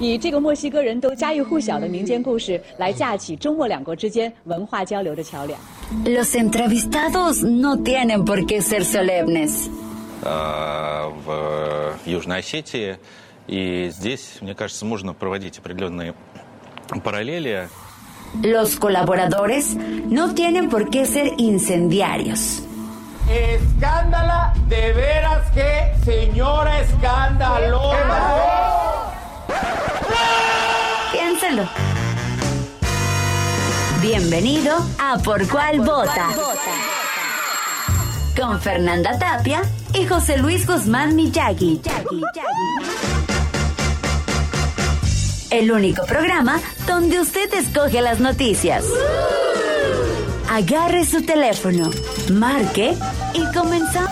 [0.00, 5.58] 以这个墨西哥人都家喻户晓的民间故事来架起中墨两国之间文化交流的桥梁。
[6.04, 9.68] Los entrevistados no tienen por qué ser solemnes.
[10.22, 12.96] э, в Южной Осетии.
[13.46, 16.14] И здесь, мне кажется, можно проводить определенные
[17.04, 17.68] параллели.
[18.42, 22.62] Los colaboradores no tienen por qué ser incendiarios.
[23.28, 27.96] Escándala, de veras que señora escandalosa.
[31.11, 31.67] Piénselo.
[34.01, 36.29] Bienvenido a Por Cuál Vota.
[38.35, 39.61] Con Fernanda Tapia
[39.93, 41.81] y José Luis Guzmán Miyagi.
[45.51, 48.85] El único programa donde usted escoge las noticias.
[50.49, 51.89] Agarre su teléfono,
[52.31, 52.97] marque
[53.33, 54.10] y comenzamos.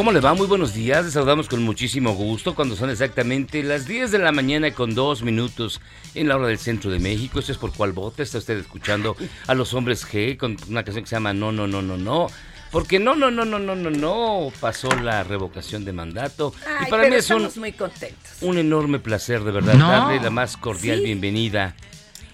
[0.00, 0.32] ¿Cómo le va?
[0.32, 1.04] Muy buenos días.
[1.04, 5.20] Les saludamos con muchísimo gusto cuando son exactamente las 10 de la mañana con dos
[5.22, 5.78] minutos
[6.14, 7.38] en la hora del centro de México.
[7.38, 8.22] Esto es por cuál vota.
[8.22, 9.14] Está usted escuchando
[9.46, 12.28] a los hombres G con una canción que se llama No, no, no, no, no.
[12.70, 14.50] Porque no, no, no, no, no, no, no.
[14.58, 16.54] Pasó la revocación de mandato.
[16.66, 18.30] Ay, y para pero mí es un, estamos muy contentos.
[18.40, 19.90] un enorme placer, de verdad, No.
[19.90, 21.04] darle la más cordial Sí.
[21.04, 21.76] bienvenida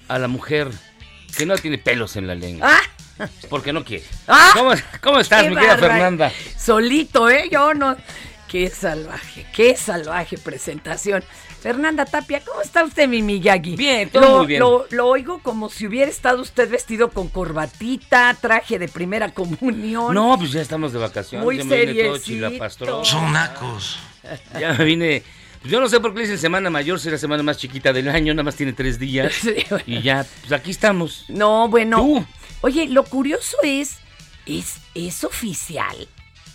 [0.06, 0.71] a la mujer
[1.37, 2.69] que no tiene pelos en la lengua.
[2.71, 2.81] ¡Ah!
[3.49, 4.04] Porque no quiere.
[4.27, 4.50] ¡Ah!
[4.54, 5.78] ¿Cómo, cómo estás, Qué mi querida.
[5.78, 6.32] Fernanda?
[6.59, 7.49] Solito, ¿eh?
[7.50, 7.97] Yo no.
[8.49, 11.25] Qué salvaje, qué salvaje presentación.
[11.60, 13.75] Fernanda Tapia, ¿cómo está usted, mi Miyagi?
[13.75, 14.60] Bien, todo lo, muy bien.
[14.60, 20.15] Lo, lo oigo como si hubiera estado usted vestido con corbatita, traje de primera comunión.
[20.15, 21.44] No, pues ya estamos de vacaciones.
[21.44, 22.49] Muy ya me vine todo seriecito.
[22.49, 23.05] chilapastrón.
[23.05, 23.99] Son nacos.
[24.60, 25.22] Ya me vine.
[25.60, 27.59] pues yo no sé por qué le dicen semana mayor, si es la semana más
[27.59, 29.32] chiquita del año, nada más tiene tres días.
[29.41, 29.84] Sí, bueno.
[29.87, 31.25] Y ya, pues aquí estamos.
[31.28, 31.99] No, bueno.
[31.99, 32.26] Tú.
[32.62, 33.97] Oye, lo curioso es,
[34.47, 36.09] es, es oficial.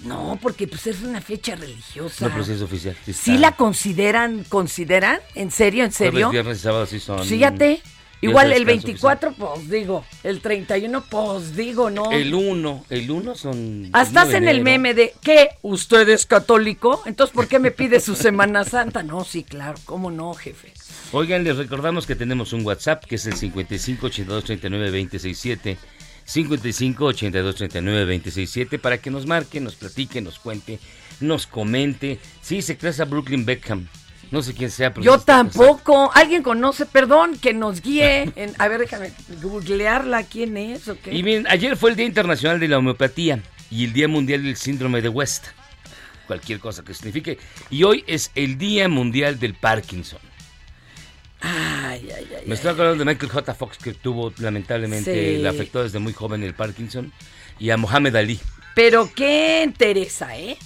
[0.03, 2.25] No, porque pues es una fecha religiosa.
[2.25, 2.95] No, pero sí es oficial.
[3.05, 3.41] Sí, ¿Sí está.
[3.41, 5.19] la consideran, consideran?
[5.35, 6.27] ¿En serio, en serio?
[6.27, 7.23] Jueves, viernes y sábado sí son.
[7.23, 7.81] Fíjate.
[8.21, 10.05] Igual el descanso 24, pues digo.
[10.23, 12.11] El 31, pues digo, ¿no?
[12.11, 13.89] El 1, el 1 son.
[13.93, 15.49] Hasta de hacen el meme de ¿qué?
[15.63, 17.01] ¿Usted es católico?
[17.05, 19.03] Entonces, ¿por qué me pide su Semana Santa?
[19.03, 20.71] No, sí, claro, ¿cómo no, jefe?
[21.11, 25.77] Oigan, les recordamos que tenemos un WhatsApp que es el 55 82 39 267.
[26.23, 30.79] 55 82 39 267 para que nos marque, nos platique, nos cuente,
[31.19, 32.19] nos comente.
[32.41, 33.87] Sí, se cree a Brooklyn Beckham.
[34.31, 36.09] No sé quién sea, pero Yo tampoco.
[36.13, 36.85] ¿Alguien conoce?
[36.85, 38.31] Perdón, que nos guíe.
[38.35, 39.11] en- a ver, déjame
[39.41, 40.23] googlearla.
[40.23, 41.13] ¿Quién es o qué?
[41.13, 44.55] Y bien, ayer fue el Día Internacional de la Homeopatía y el Día Mundial del
[44.55, 45.47] Síndrome de West.
[46.27, 47.37] Cualquier cosa que signifique.
[47.69, 50.19] Y hoy es el Día Mundial del Parkinson.
[51.41, 52.43] Ay, ay, ay.
[52.45, 53.53] Me estoy acordando de Michael J.
[53.55, 55.41] Fox que tuvo, lamentablemente, Sí.
[55.41, 57.11] le afectó desde muy joven el Parkinson.
[57.59, 58.39] Y a Mohamed Ali.
[58.75, 60.57] Pero qué entereza, ¿eh?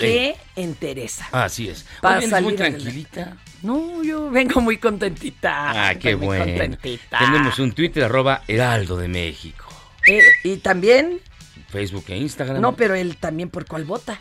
[0.00, 1.28] Qué entereza.
[1.32, 1.86] Ah, así es.
[2.00, 2.78] Para muy salir adelante.
[2.82, 3.36] tranquilita.
[3.62, 5.88] No, yo vengo muy contentita.
[5.88, 6.44] Ah, qué muy bueno.
[6.46, 7.18] contentita.
[7.18, 9.66] Tenemos un Twitter, arroba Heraldo de México.
[10.06, 11.20] Eh, y también,
[11.68, 12.60] Facebook e Instagram.
[12.60, 14.20] no, pero él también por cuál vota.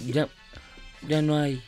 [0.00, 0.28] Ya,
[1.06, 1.62] ya no hay.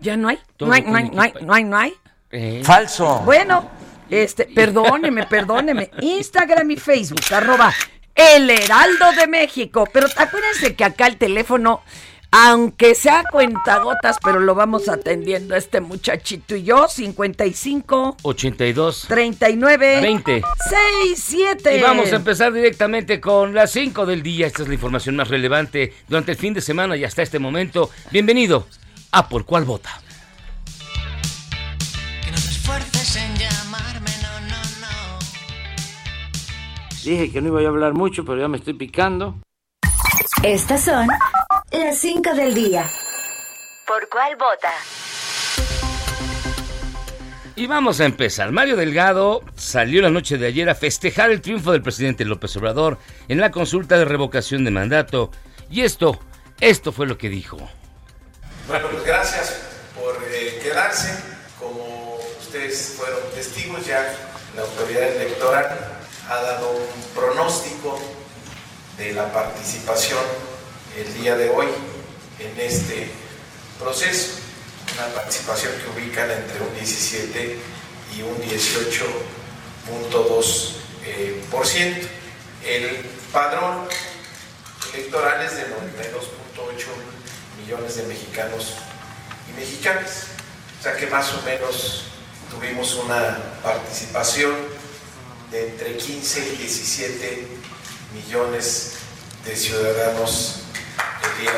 [0.00, 0.38] ¿Ya no hay?
[0.58, 1.94] No hay, no hay, no hay, no hay, no hay.
[2.30, 3.20] Eh, Falso.
[3.24, 3.70] Bueno,
[4.10, 5.90] este, perdóneme, perdóneme.
[6.00, 7.72] Instagram y Facebook, arroba
[8.14, 9.88] El Heraldo de México.
[9.92, 11.82] Pero acuérdense que acá el teléfono,
[12.34, 20.42] aunque sea cuentagotas, pero lo vamos atendiendo este muchachito y yo, 55 82 39 20
[20.70, 21.76] 67.
[21.76, 24.46] Y vamos a empezar directamente con las 5 del día.
[24.46, 27.90] Esta es la información más relevante durante el fin de semana y hasta este momento.
[28.10, 28.66] Bienvenido
[29.10, 29.90] a Por Cuál Vota.
[32.24, 35.18] Que no te en llamarme, no, no, no.
[37.04, 39.36] Dije que no iba a hablar mucho, pero ya me estoy picando.
[40.42, 41.08] Estas son
[41.72, 42.90] las 5 del día.
[43.86, 44.72] ¿Por cuál vota?
[47.56, 48.50] Y vamos a empezar.
[48.52, 52.98] Mario Delgado salió la noche de ayer a festejar el triunfo del presidente López Obrador
[53.28, 55.30] en la consulta de revocación de mandato.
[55.70, 56.18] Y esto,
[56.60, 57.58] esto fue lo que dijo.
[58.68, 59.62] Bueno, pues gracias
[59.94, 61.22] por eh, quedarse.
[61.58, 64.14] Como ustedes fueron testigos, ya
[64.56, 65.78] la autoridad electoral
[66.28, 67.98] ha dado un pronóstico
[68.96, 70.20] de la participación
[70.96, 71.66] el día de hoy
[72.38, 73.10] en este
[73.78, 74.38] proceso.
[74.94, 77.58] Una participación que ubican entre un 17
[78.16, 80.76] y un 18.2%.
[81.04, 82.06] Eh, por ciento.
[82.64, 83.88] el padrón
[84.94, 85.66] electoral es de 92.8
[87.60, 88.74] millones de mexicanos
[89.50, 90.26] y mexicanas.
[90.78, 92.04] O sea que más o menos
[92.50, 94.54] tuvimos una participación
[95.50, 97.48] de entre 15 y 17
[98.14, 98.92] millones
[99.44, 100.61] de ciudadanos
[101.24, 101.52] el día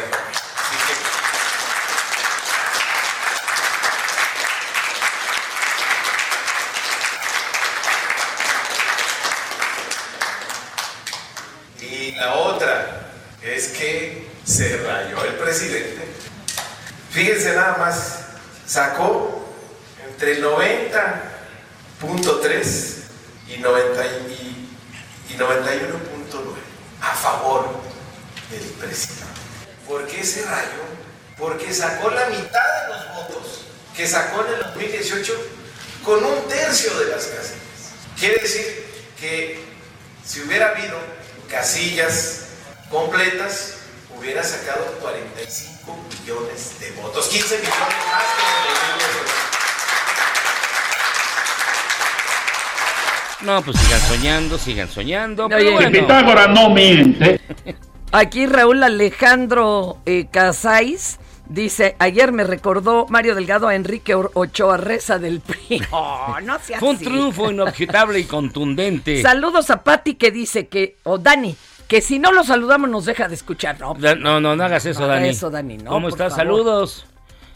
[11.81, 13.11] Y la otra
[13.43, 16.05] es que se rayó el presidente.
[17.11, 18.25] Fíjense nada más,
[18.67, 19.55] sacó
[20.09, 22.95] entre 90.3
[23.49, 24.69] y, 90 y,
[25.31, 25.45] y 91.9
[27.01, 27.84] a favor
[28.59, 29.25] del presidente.
[29.87, 30.85] ¿Por qué se rayó?
[31.39, 33.65] Porque sacó la mitad de los votos
[33.97, 35.33] que sacó en el 2018
[36.05, 37.61] con un tercio de las casillas.
[38.19, 38.85] Quiere decir
[39.19, 39.65] que
[40.25, 40.99] si hubiera habido
[41.49, 42.47] casillas
[42.91, 43.75] completas,
[44.17, 49.35] hubiera sacado 45 millones de votos, 15 millones más que en el 2018.
[53.43, 55.49] No, pues sigan soñando, sigan soñando.
[55.49, 55.91] Pero bueno.
[55.91, 57.41] Pitágoras no miente.
[58.17, 61.19] Aquí Raúl Alejandro eh, Casais
[61.49, 65.83] dice, ayer me recordó Mario Delgado a Enrique Ochoa Reza del PRI.
[65.91, 69.21] No, no sea Fue un triunfo inobjetable y contundente.
[69.23, 71.57] Saludos a Patti que dice que, o Dani,
[71.89, 73.81] que si no lo saludamos nos deja de escuchar.
[73.81, 75.31] No, Da- No, no, no hagas eso, No Dani.
[75.31, 76.35] eso, Dani, no, ¿Cómo estás?
[76.37, 76.45] favor.
[76.47, 77.07] Saludos.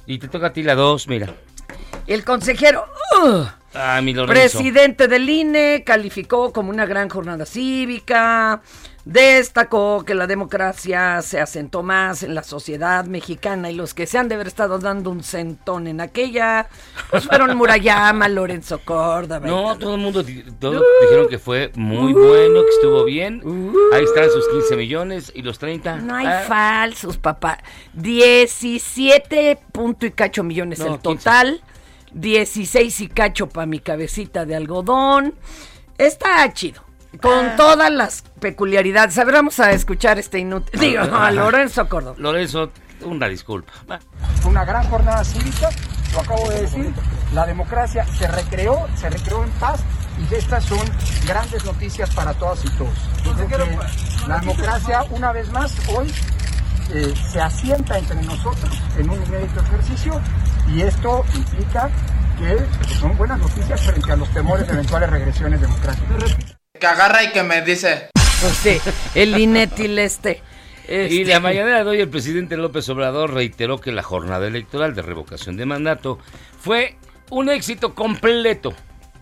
[0.07, 1.33] Y te toca a ti la dos, mira.
[2.09, 2.85] El consejero
[3.23, 4.33] ugh, Ah, mi Lorenzo.
[4.59, 8.63] presidente del INE calificó como una gran jornada cívica,
[9.11, 14.19] destacó que la democracia se asentó más en la sociedad mexicana y los que se
[14.19, 16.69] han de haber estado dando un centón en aquella,
[17.11, 19.47] pues fueron Murayama, Lorenzo Córdoba.
[19.47, 20.23] No, todo el mundo
[20.61, 23.41] todos dijeron que fue muy bueno, que estuvo bien.
[23.95, 25.97] Ahí están sus 15 millones y los 30.
[25.97, 27.59] No hay Ah, falsos, papá.
[27.95, 31.63] 17 punto y cacho millones No, el total.
[32.13, 35.35] 16 y cacho para mi cabecita de algodón.
[35.97, 36.83] Está chido.
[37.21, 39.19] Con todas las peculiaridades.
[39.19, 40.79] A ver, vamos a escuchar este inútil.
[40.79, 42.17] Digo, a Lorenzo Córdoba.
[42.19, 42.71] Lorenzo,
[43.03, 43.73] una disculpa.
[44.45, 45.71] Una gran jornada cívica,
[46.13, 46.93] lo acabo de decir,
[47.33, 49.81] la democracia se recreó, se recreó en paz
[50.31, 50.81] y estas son
[51.27, 52.95] grandes noticias para todas y todos.
[53.49, 56.13] Que la democracia, una vez más, hoy
[56.93, 60.21] eh, se asienta entre nosotros en un inédito ejercicio
[60.69, 61.91] y esto implica
[62.39, 66.58] que son buenas noticias frente a los temores de eventuales regresiones democráticas.
[66.78, 68.08] Que agarra y que me dice.
[68.40, 68.78] Pues sí,
[69.14, 70.42] el inétil este.
[70.88, 71.25] Y Este.
[71.26, 75.56] la mañana de hoy el presidente López Obrador reiteró que la jornada electoral de revocación
[75.56, 76.18] de mandato
[76.61, 76.97] fue
[77.30, 78.73] un éxito completo.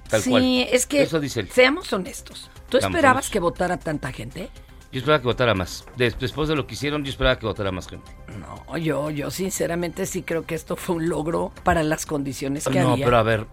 [0.08, 0.44] Tal sí, cual.
[0.70, 1.48] es que Eso dice él.
[1.50, 2.50] seamos honestos.
[2.68, 3.30] ¿Tú esperabas honestos.
[3.32, 4.48] que votara tanta gente?
[4.92, 5.84] Yo esperaba que votara más.
[5.96, 8.12] Des- Después de lo que hicieron, yo esperaba que votara más gente.
[8.38, 12.78] No, yo, yo sinceramente sí creo que esto fue un logro para las condiciones que
[12.80, 13.04] No, había.
[13.04, 13.46] pero a ver,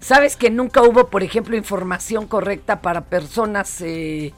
[0.00, 4.32] ¿Sabes que nunca hubo, por ejemplo, información correcta para personas eh,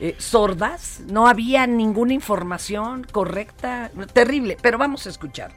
[0.00, 1.00] eh, sordas?
[1.10, 3.90] No había ninguna información correcta.
[4.12, 5.52] Terrible, pero vamos a escuchar.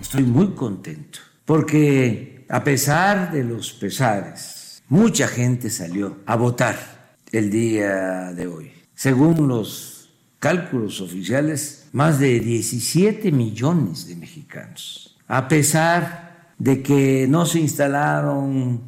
[0.00, 7.50] Estoy muy contento porque a pesar de los pesares, mucha gente salió a votar el
[7.50, 8.72] día de hoy.
[8.94, 15.16] Según los cálculos oficiales, más de 17 millones de mexicanos.
[15.26, 16.25] A pesar
[16.58, 18.82] de que no se instalaron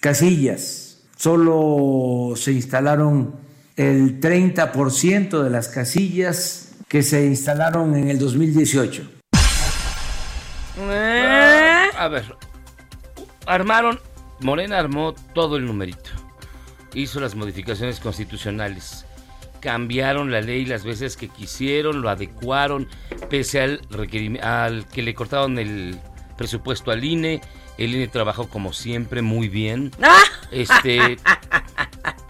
[0.00, 3.34] casillas, solo se instalaron
[3.76, 9.12] el 30% de las casillas que se instalaron en el 2018.
[10.80, 11.88] ¿Eh?
[11.96, 12.36] a ver,
[13.46, 13.98] armaron,
[14.40, 16.10] Morena armó todo el numerito,
[16.94, 19.04] hizo las modificaciones constitucionales,
[19.60, 22.88] cambiaron la ley las veces que quisieron, lo adecuaron,
[23.28, 23.80] pese al,
[24.40, 25.98] al que le cortaron el
[26.38, 27.42] presupuesto al INE,
[27.76, 29.90] el INE trabajó como siempre muy bien.
[30.00, 30.22] ¡Ah!
[30.50, 31.18] Este,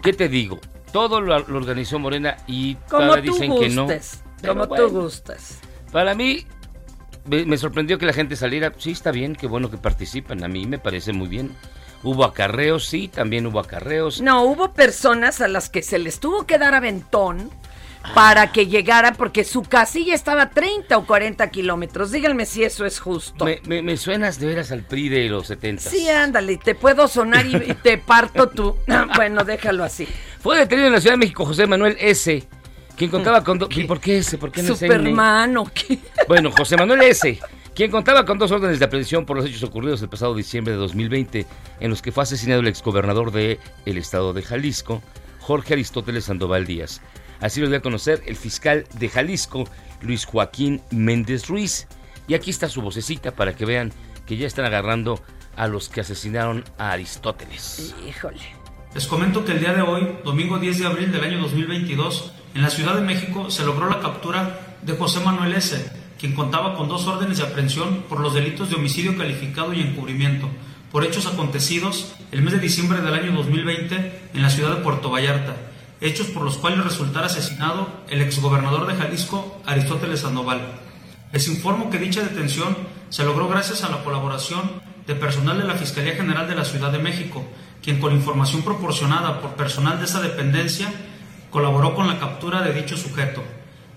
[0.02, 0.58] ¿qué te digo?
[0.92, 3.86] Todo lo, lo organizó Morena y Como tú dicen que no.
[3.86, 5.60] Pero Como bueno, tú gustes.
[5.92, 6.46] Para mí,
[7.26, 8.72] me, me sorprendió que la gente saliera.
[8.78, 10.42] Sí, está bien, qué bueno que participan.
[10.42, 11.54] A mí me parece muy bien.
[12.02, 14.20] Hubo acarreos, sí, también hubo acarreos.
[14.20, 17.50] No, hubo personas a las que se les tuvo que dar aventón
[18.14, 22.10] para que llegaran, porque su casilla estaba a 30 o 40 kilómetros.
[22.10, 23.44] Díganme si eso es justo.
[23.44, 25.82] Me, me- me suenas de veras al PRI de los 70.
[25.90, 28.76] Sí, ándale, te puedo sonar y, y te parto tú.
[29.16, 30.06] bueno, déjalo así.
[30.40, 32.46] Fue detenido en la Ciudad de México José Manuel S.,
[32.96, 33.58] quien contaba con...
[33.58, 34.38] do- ¿Y ¿Por qué S?
[34.38, 34.74] ¿Por qué no?
[34.74, 35.98] Superman o qué.
[36.26, 37.38] Bueno, José Manuel S.,
[37.74, 40.78] quien contaba con dos órdenes de aprehensión por los hechos ocurridos el pasado diciembre de
[40.80, 41.46] 2020,
[41.80, 45.02] en los que fue asesinado el exgobernador de el estado de Jalisco,
[45.40, 47.00] Jorge Aristóteles Sandoval Díaz.
[47.40, 49.68] Así lo dio a conocer el fiscal de Jalisco,
[50.02, 51.86] Luis Joaquín Méndez Ruiz.
[52.26, 53.92] Y aquí está su vocecita para que vean
[54.26, 55.22] que ya están agarrando
[55.56, 57.94] a los que asesinaron a Aristóteles.
[58.06, 58.40] Híjole.
[58.94, 62.62] Les comento que el día de hoy, domingo 10 de abril del año 2022, en
[62.62, 66.88] la Ciudad de México se logró la captura de José Manuel S., quien contaba con
[66.88, 70.48] dos órdenes de aprehensión por los delitos de homicidio calificado y encubrimiento,
[70.90, 75.10] por hechos acontecidos el mes de diciembre del año 2020 en la ciudad de Puerto
[75.10, 75.56] Vallarta,
[76.00, 80.60] hechos por los cuales resultara asesinado el exgobernador de Jalisco, Aristóteles Sandoval.
[81.32, 82.76] Les informo que dicha detención
[83.08, 84.62] se logró gracias a la colaboración
[85.06, 87.42] de personal de la Fiscalía General de la Ciudad de México,
[87.82, 90.92] quien con información proporcionada por personal de esta dependencia
[91.50, 93.42] colaboró con la captura de dicho sujeto.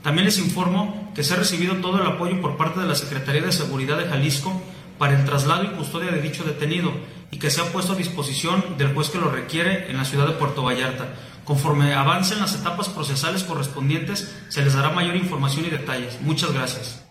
[0.01, 3.41] También les informo que se ha recibido todo el apoyo por parte de la Secretaría
[3.41, 4.62] de Seguridad de Jalisco
[4.98, 6.91] para el traslado y custodia de dicho detenido
[7.31, 10.27] y que se ha puesto a disposición del juez que lo requiere en la ciudad
[10.27, 11.08] de Puerto Vallarta.
[11.45, 16.19] Conforme avancen las etapas procesales correspondientes, se les dará mayor información y detalles.
[16.21, 17.01] Muchas gracias.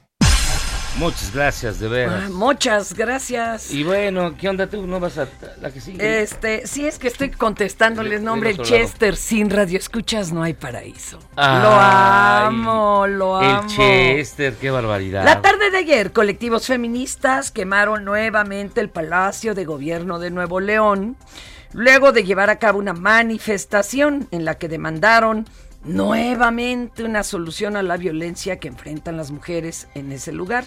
[0.96, 2.30] Muchas gracias, de Ah, veras.
[2.30, 3.70] muchas gracias.
[3.70, 4.86] Y bueno, ¿qué onda tú?
[4.86, 5.28] ¿No vas a
[5.62, 6.20] la que sigue?
[6.20, 8.58] Este, sí es que estoy contestándoles nombre, el.
[8.58, 11.18] Chester, sin radio escuchas no hay paraíso.
[11.36, 13.68] Ay, lo amo, lo El amo.
[13.68, 15.24] Chester, qué barbaridad.
[15.24, 21.16] La tarde de ayer, colectivos feministas quemaron nuevamente el Palacio de Gobierno de Nuevo León,
[21.72, 25.46] luego de llevar a cabo una manifestación en la que demandaron
[25.84, 30.64] nuevamente una solución a la violencia que enfrentan las mujeres en ese lugar.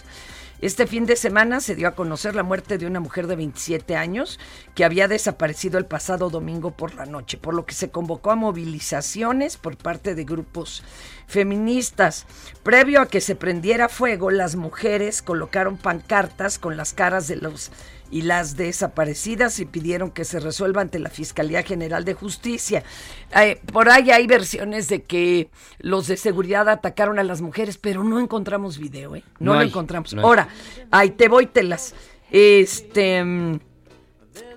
[0.64, 3.98] Este fin de semana se dio a conocer la muerte de una mujer de 27
[3.98, 4.40] años
[4.76, 8.38] que había desaparecido el pasado domingo por la noche, por lo que se convocó a
[8.38, 10.82] movilizaciones por parte de grupos
[11.28, 12.26] feministas.
[12.64, 17.70] Previo a que se prendiera fuego, las mujeres colocaron pancartas con las caras de los
[18.14, 22.84] y las desaparecidas y pidieron que se resuelva ante la Fiscalía General de Justicia.
[23.36, 28.04] Eh, por ahí hay versiones de que los de seguridad atacaron a las mujeres, pero
[28.04, 29.24] no encontramos video, ¿eh?
[29.40, 30.14] No, No lo hay, encontramos.
[30.14, 30.22] no.
[30.22, 30.48] Ahora,
[30.92, 31.96] ahí te voy, telas.
[32.30, 33.60] Este.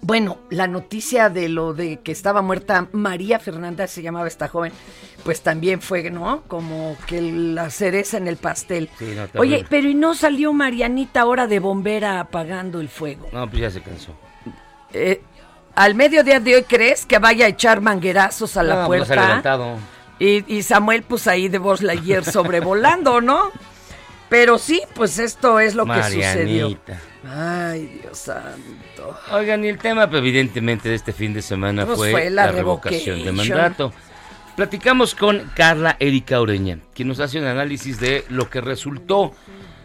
[0.03, 4.73] Bueno, la noticia de lo de que estaba muerta María Fernanda, se llamaba esta joven,
[5.25, 6.43] pues también fue, ¿no?
[6.49, 8.89] Como que la cereza en el pastel.
[8.99, 9.41] Sí, no.
[9.41, 13.27] Oye, pero ¿y no salió Marianita ahora de bombera apagando el fuego?
[13.33, 14.13] No, pues ya se cansó.
[14.93, 15.21] Eh,
[15.75, 19.27] al mediodía de hoy, ¿crees que vaya a echar manguerazos a la No, pues puerta?
[19.27, 19.77] levantado.
[20.19, 23.51] Y, y Samuel, pues ahí de Lightyear sobrevolando, ¿no?
[24.29, 26.77] Pero sí, pues esto es lo que sucedió.
[27.25, 29.19] Ay, Dios santo.
[29.33, 32.47] Oigan, y el tema, pues, evidentemente, de este fin de semana Pues fue, fue la
[32.47, 33.93] la, revocación de mandato.
[34.57, 39.33] Platicamos con Carla Erika Ureña, quien nos hace un análisis de lo que resultó,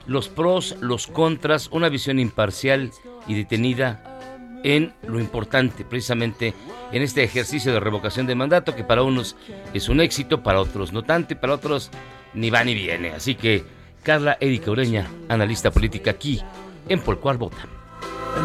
[0.08, 2.92] los pros, los contras, una visión imparcial
[3.28, 4.02] y detenida
[4.64, 6.54] en lo importante, precisamente
[6.92, 9.36] en este ejercicio de revocación de mandato, que para unos
[9.74, 11.90] es un éxito, para otros no tanto, y para otros
[12.34, 13.12] ni va ni viene.
[13.12, 13.64] Así que,
[14.04, 16.42] Carla Erika Ureña, analista política aquí,
[16.88, 17.68] en Por Cual Vota.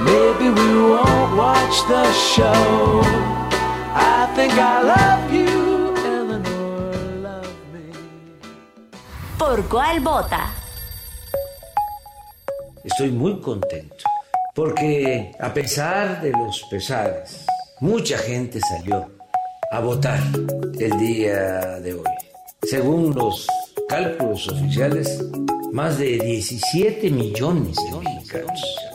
[0.04, 3.02] Maybe we won't watch the show.
[3.94, 7.22] I think I love you, Eleanor.
[7.22, 7.48] Love
[9.38, 10.52] ¿Por cuál vota?
[12.84, 13.96] Estoy muy contento
[14.54, 17.46] porque a pesar de los pesares,
[17.80, 19.10] mucha gente salió
[19.70, 20.20] a votar
[20.78, 22.04] el día de hoy.
[22.62, 23.46] Según los
[23.88, 25.24] cálculos oficiales,
[25.72, 28.85] más de 17 millones de mexicanos.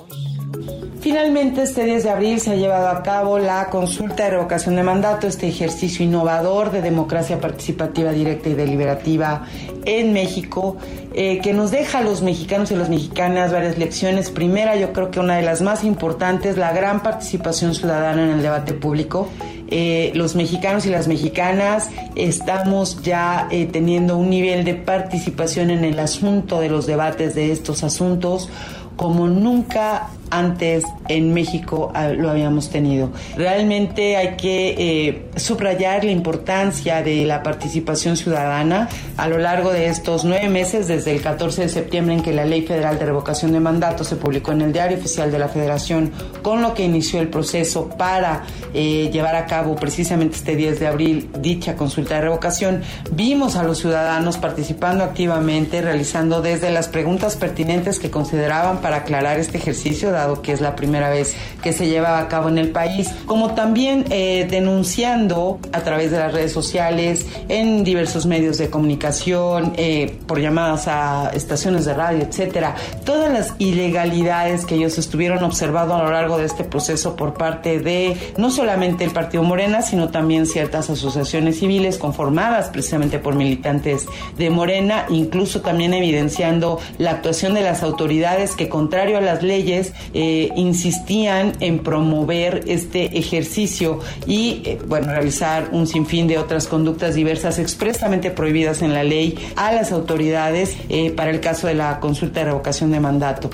[1.12, 4.84] Finalmente, este 10 de abril se ha llevado a cabo la consulta de revocación de
[4.84, 9.46] mandato, este ejercicio innovador de democracia participativa directa y deliberativa
[9.84, 10.78] en México,
[11.14, 14.32] eh, que nos deja a los mexicanos y las mexicanas varias lecciones.
[14.32, 18.42] Primera, yo creo que una de las más importantes, la gran participación ciudadana en el
[18.42, 19.28] debate público.
[19.68, 25.84] Eh, los mexicanos y las mexicanas estamos ya eh, teniendo un nivel de participación en
[25.84, 28.50] el asunto de los debates de estos asuntos
[28.96, 33.12] como nunca antes en México ah, lo habíamos tenido.
[33.36, 39.88] Realmente hay que eh, subrayar la importancia de la participación ciudadana a lo largo de
[39.88, 43.52] estos nueve meses, desde el 14 de septiembre en que la Ley Federal de Revocación
[43.52, 46.12] de Mandato se publicó en el Diario Oficial de la Federación,
[46.42, 50.88] con lo que inició el proceso para eh, llevar a cabo precisamente este 10 de
[50.88, 57.36] abril dicha consulta de revocación, vimos a los ciudadanos participando activamente, realizando desde las preguntas
[57.36, 60.12] pertinentes que consideraban para aclarar este ejercicio,
[60.42, 64.06] que es la primera vez que se lleva a cabo en el país, como también
[64.10, 70.40] eh, denunciando a través de las redes sociales, en diversos medios de comunicación, eh, por
[70.40, 72.76] llamadas a estaciones de radio, etcétera,
[73.06, 77.80] todas las ilegalidades que ellos estuvieron observando a lo largo de este proceso por parte
[77.80, 84.08] de no solamente el Partido Morena, sino también ciertas asociaciones civiles conformadas precisamente por militantes
[84.38, 89.94] de Morena, incluso también evidenciando la actuación de las autoridades que, contrario a las leyes,
[90.14, 97.16] eh, insistían en promover este ejercicio y, eh, bueno, realizar un sinfín de otras conductas
[97.16, 102.00] diversas expresamente prohibidas en la ley a las autoridades eh, para el caso de la
[102.00, 103.50] consulta de revocación de mandato.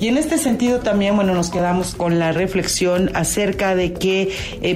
[0.00, 4.32] Y en este sentido también, bueno, nos quedamos con la reflexión acerca de que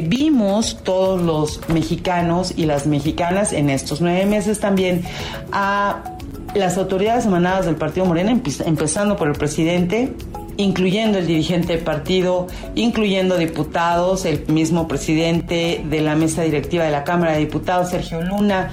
[0.09, 5.03] vimos todos los mexicanos y las mexicanas en estos nueve meses también
[5.53, 6.17] a
[6.55, 10.13] las autoridades emanadas del Partido Morena, empezando por el presidente,
[10.57, 16.91] incluyendo el dirigente del partido, incluyendo diputados, el mismo presidente de la mesa directiva de
[16.91, 18.71] la Cámara de Diputados, Sergio Luna,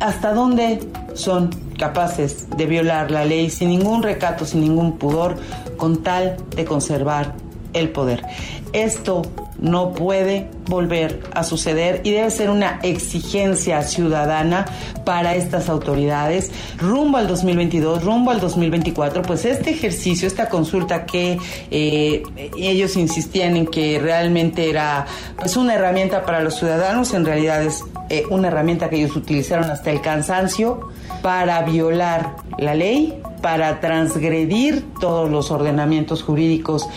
[0.00, 0.80] hasta dónde
[1.14, 5.36] son capaces de violar la ley sin ningún recato, sin ningún pudor,
[5.76, 7.34] con tal de conservar
[7.72, 8.24] el poder.
[8.72, 9.22] Esto
[9.60, 14.64] no puede volver a suceder y debe ser una exigencia ciudadana
[15.04, 21.38] para estas autoridades rumbo al 2022, rumbo al 2024, pues este ejercicio, esta consulta que
[21.70, 22.22] eh,
[22.56, 27.84] ellos insistían en que realmente era pues una herramienta para los ciudadanos, en realidad es
[28.08, 30.88] eh, una herramienta que ellos utilizaron hasta el cansancio
[31.22, 36.88] para violar la ley, para transgredir todos los ordenamientos jurídicos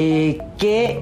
[0.00, 1.00] eh, que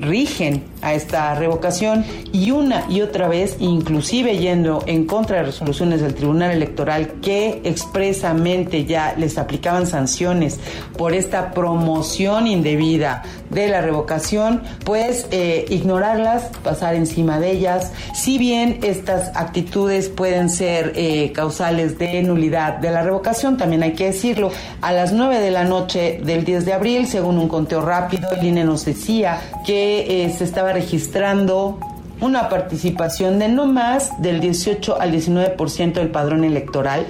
[0.00, 6.00] rigen a esta revocación y una y otra vez, inclusive yendo en contra de resoluciones
[6.00, 10.58] del Tribunal Electoral que expresamente ya les aplicaban sanciones
[10.96, 17.92] por esta promoción indebida de la revocación, pues eh, ignorarlas, pasar encima de ellas.
[18.14, 23.92] Si bien estas actitudes pueden ser eh, causales de nulidad de la revocación, también hay
[23.92, 27.82] que decirlo, a las 9 de la noche del 10 de abril, según un conteo
[27.82, 31.78] rápido, el INE nos decía que eh, se estaba registrando
[32.20, 37.06] una participación de no más del 18 al 19% del padrón electoral,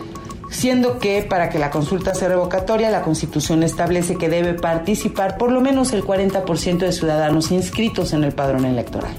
[0.51, 5.53] siendo que para que la consulta sea revocatoria, la Constitución establece que debe participar por
[5.53, 9.13] lo menos el 40% de ciudadanos inscritos en el padrón electoral.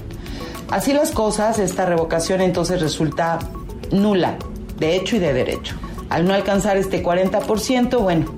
[0.70, 3.38] Así las cosas, esta revocación entonces resulta
[3.90, 4.36] nula,
[4.78, 5.76] de hecho y de derecho.
[6.08, 8.34] Al no alcanzar este 40%, bueno,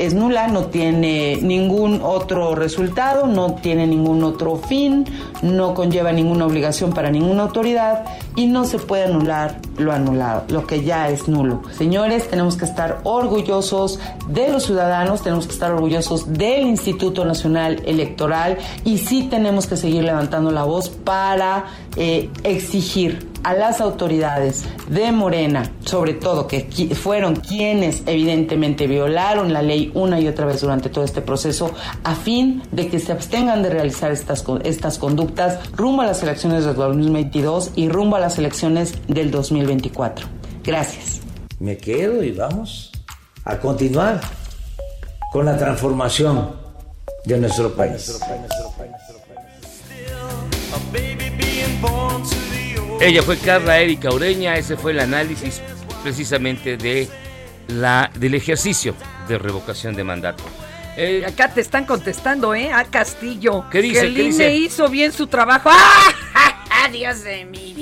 [0.00, 5.04] es nula, no tiene ningún otro resultado, no tiene ningún otro fin,
[5.42, 8.04] no conlleva ninguna obligación para ninguna autoridad
[8.36, 11.62] y no se puede anular lo anulado, lo que ya es nulo.
[11.72, 17.82] Señores, tenemos que estar orgullosos de los ciudadanos, tenemos que estar orgullosos del Instituto Nacional
[17.84, 21.66] Electoral y sí tenemos que seguir levantando la voz para
[21.96, 29.62] eh, exigir a las autoridades de Morena, sobre todo que fueron quienes evidentemente violaron la
[29.62, 31.72] ley una y otra vez durante todo este proceso,
[32.04, 36.64] a fin de que se abstengan de realizar estas, estas conductas rumbo a las elecciones
[36.64, 40.26] del 2022 y rumbo a las elecciones del 2024.
[40.62, 41.20] Gracias.
[41.58, 42.92] Me quedo y vamos
[43.44, 44.20] a continuar
[45.32, 46.54] con la transformación
[47.24, 48.18] de nuestro país.
[53.00, 55.60] Ella fue Carla Erika Ureña, ese fue el análisis
[56.02, 57.08] precisamente de
[57.68, 58.94] la, del ejercicio
[59.28, 60.42] de revocación de mandato.
[60.96, 62.72] Eh, Acá te están contestando, ¿eh?
[62.72, 63.64] A Castillo.
[63.70, 64.00] ¿Qué dice?
[64.00, 64.54] Que el ¿Qué INE dice?
[64.54, 65.70] hizo bien su trabajo.
[66.34, 66.88] ¡Ah!
[66.90, 67.79] Dios de mi vida.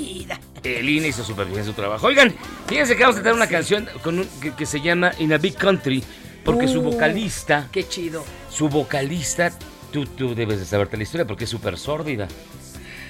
[0.63, 2.07] El INE hizo súper bien su trabajo.
[2.07, 2.33] Oigan,
[2.67, 5.37] fíjense que vamos a tener una canción con un- que, que se llama In a
[5.37, 6.03] Big Country,
[6.43, 8.23] porque su Uh, vocalista, Qué chido.
[8.49, 9.51] su vocalista,
[9.91, 12.27] tú, tú debes de saberte la historia porque es súper sórdida.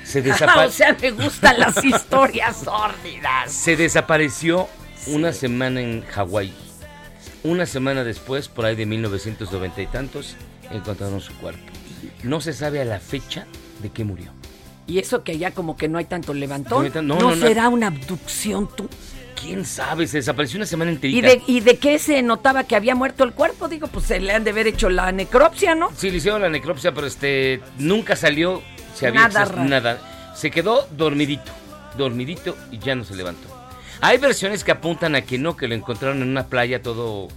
[0.04, 3.52] Se, o desapa- sea, me gustan las historias sórdidas.
[3.52, 4.68] se desapareció
[5.08, 6.54] una semana en Hawái.
[7.44, 10.36] Una semana después, por ahí de 1990 y tantos,
[10.72, 11.62] encontraron su cuerpo.
[12.24, 13.46] No se sabe a la fecha
[13.82, 14.32] de que murió.
[14.90, 16.92] Y eso que ya como que no hay tanto levantón.
[17.04, 18.90] No será una abducción tú.
[19.40, 21.28] quién sabe, se desapareció una semana ¿Y enterita.
[21.30, 23.70] de, ¿Y de qué se notaba que había muerto el cuerpo?
[23.70, 25.90] Digo, pues se le han de haber hecho la necropsia, ¿no?
[25.96, 28.62] Sí, le hicieron la necropsia, pero este nunca salió,
[28.96, 29.64] se había Nada raro.
[29.64, 30.34] nada.
[30.36, 31.52] Se quedó dormidito,
[31.98, 33.48] dormidito y ya no se levantó.
[34.02, 37.30] Hay versiones que apuntan a que no, que lo encontraron en una playa todo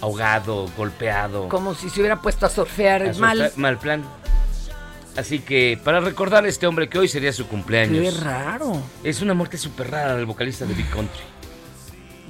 [0.00, 1.48] ahogado, golpeado.
[1.48, 3.38] Como si se hubiera puesto a surfear A mal.
[3.38, 4.04] surfear- mal plan.
[5.16, 8.14] Así que para recordar a este hombre que hoy sería su cumpleaños.
[8.14, 8.80] Qué raro.
[9.04, 11.20] Es una muerte súper rara del vocalista de Big Country.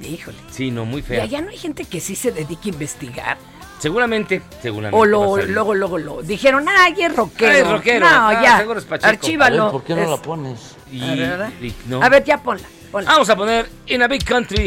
[0.01, 0.37] Híjole.
[0.51, 1.23] Sí, no, muy Y fea.
[1.23, 3.37] allá no hay gente que sí se dedique a investigar.
[3.79, 4.97] Seguramente, seguramente.
[4.97, 7.51] O lo, luego, luego lo dijeron, ay, es rockero.
[7.51, 7.99] Ah, es rockero.
[8.09, 8.57] No, Ah, ya.
[8.59, 9.07] seguro es Pacheco.
[9.09, 9.63] Archívalo.
[9.65, 10.59] Ver, ¿por qué no Es- la pones?
[10.91, 11.51] Y- A ver, a ver.
[11.65, 12.01] y no.
[12.03, 12.63] A ver, ya ponla.
[12.91, 13.11] ponla.
[13.11, 14.65] Vamos a poner In a Big Country.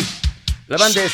[0.68, 1.12] La banda es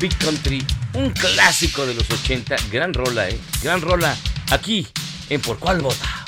[0.00, 2.56] Big Country, un clásico de los 80.
[2.72, 3.38] Gran rola, ¿eh?
[3.62, 4.16] Gran rola
[4.50, 4.86] aquí
[5.28, 6.24] en Por Cuál Vota.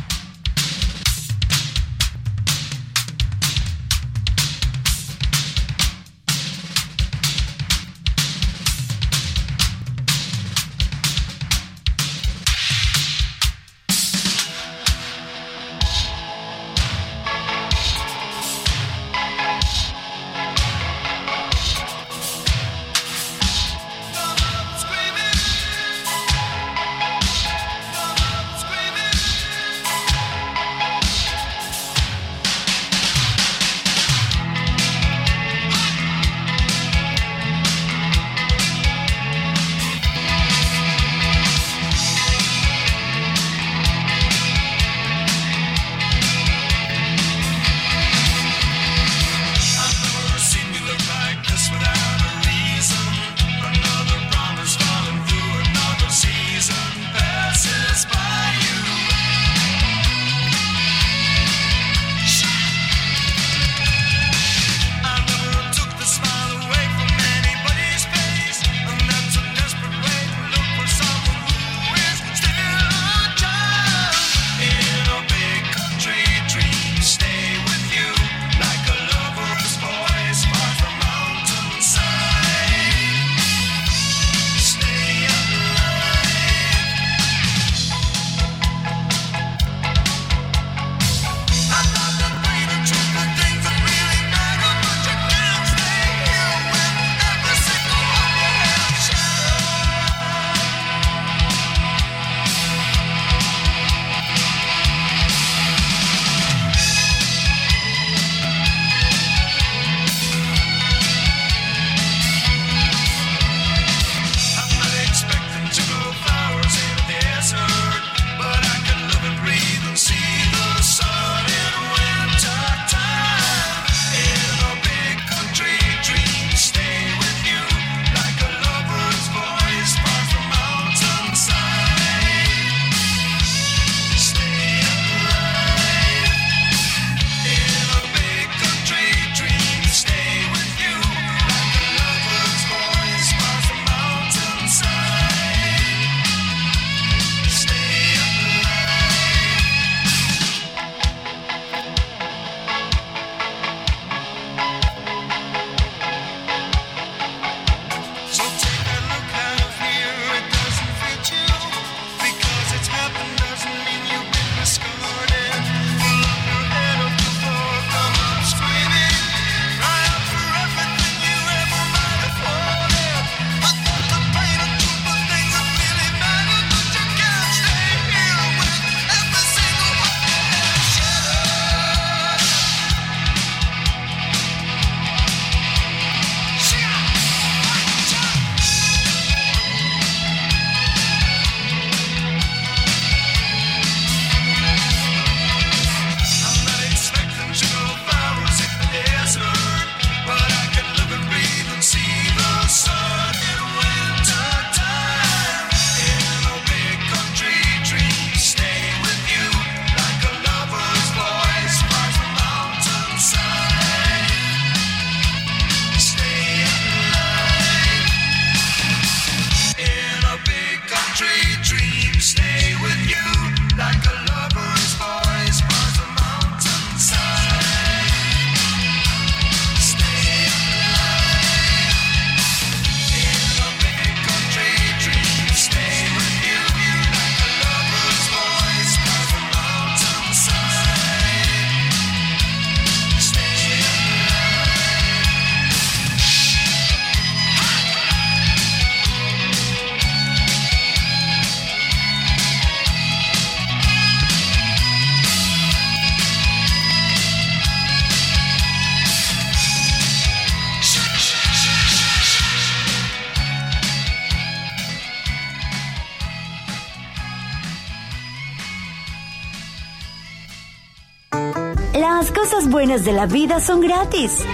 [272.99, 274.45] Cosas de la vida son gratis.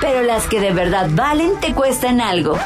[0.00, 2.56] Pero las que de verdad valen te cuestan algo.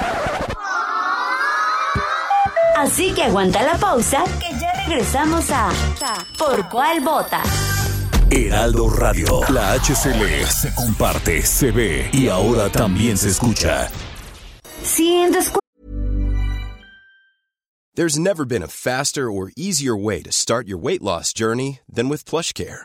[2.76, 5.70] Así que aguanta la pausa, que ya regresamos a
[6.38, 7.42] ¿Por cuál vota?
[8.30, 9.40] Heraldo Radio.
[9.48, 13.88] La HCL se comparte, se ve y ahora también se escucha.
[17.94, 22.10] There's never been a faster or easier way to start your weight loss journey than
[22.10, 22.84] with PlushCare.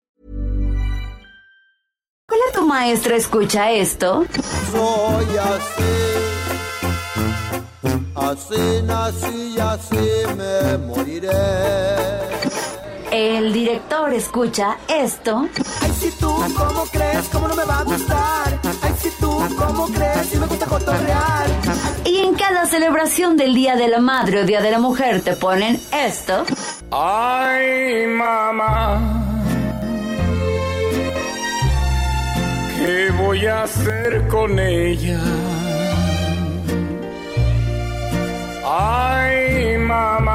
[2.33, 4.23] Hola, tu maestra escucha esto.
[4.71, 5.93] Soy así,
[8.15, 11.29] así nací y así me moriré.
[13.11, 15.49] El director escucha esto.
[15.81, 17.27] Ay, si tú, ¿cómo crees?
[17.33, 18.59] ¿Cómo no me va a gustar?
[18.81, 20.27] Ay, si tú, ¿cómo crees?
[20.27, 21.47] Si me gusta cotorrear.
[22.05, 25.35] Y en cada celebración del Día de la Madre o Día de la Mujer te
[25.35, 26.45] ponen esto.
[26.91, 29.30] Ay, mamá.
[32.83, 35.19] ¿Qué voy a hacer con ella?
[38.65, 40.31] Ay, mamá.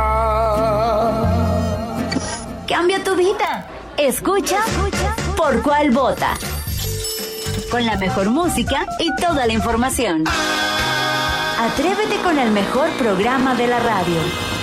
[2.69, 3.67] Cambia tu vida.
[3.97, 4.61] Escucha,
[5.37, 6.35] por cuál vota.
[7.69, 10.23] Con la mejor música y toda la información.
[11.59, 14.56] Atrévete con el mejor programa de la radio.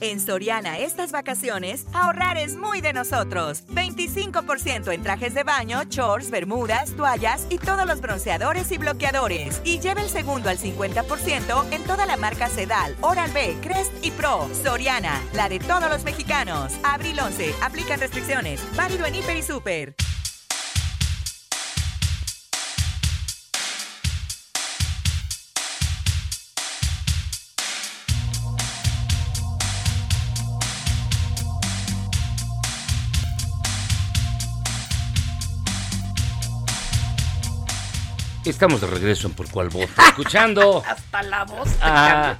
[0.00, 3.64] En Soriana estas vacaciones, ahorrar es muy de nosotros.
[3.68, 9.60] 25% en trajes de baño, shorts, bermudas, toallas y todos los bronceadores y bloqueadores.
[9.62, 14.48] Y lleva el segundo al 50% en toda la marca Sedal, Oral-B, Crest y Pro.
[14.62, 16.72] Soriana, la de todos los mexicanos.
[16.82, 18.60] Abril 11, aplican restricciones.
[18.74, 19.94] Válido en Hiper y Super.
[38.44, 40.08] Estamos de regreso en Por Cuál Vota.
[40.08, 41.68] Escuchando Hasta la voz.
[41.68, 42.38] te a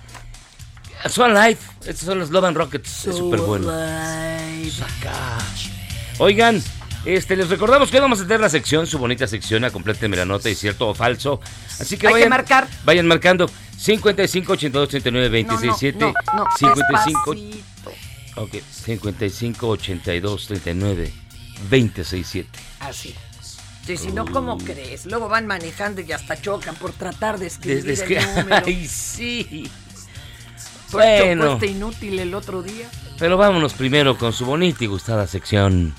[1.08, 1.62] Swan Life.
[1.86, 3.06] Estos son los Love and Rockets.
[3.06, 3.70] Es súper bueno.
[6.18, 6.62] Oigan,
[7.06, 10.24] este, les recordamos que vamos a tener la sección, su bonita sección, a completen la
[10.26, 11.40] nota y cierto o falso.
[11.78, 12.68] Así que Hay que vayan, marcar.
[12.84, 17.92] vayan marcando 55 82 39 26 7 No, no, no, 55 despacito.
[18.36, 21.12] Ok, 55 82 39
[21.70, 23.14] 26 7 Así.
[23.86, 25.06] Sí, si no, ¿cómo crees?
[25.06, 28.62] Luego van manejando y hasta chocan por tratar de escribir Desde que el número.
[28.66, 29.70] Ay, sí.
[30.90, 32.88] Por Bueno, inútil el otro día.
[33.18, 35.94] pero vámonos primero con su bonita y gustada sección.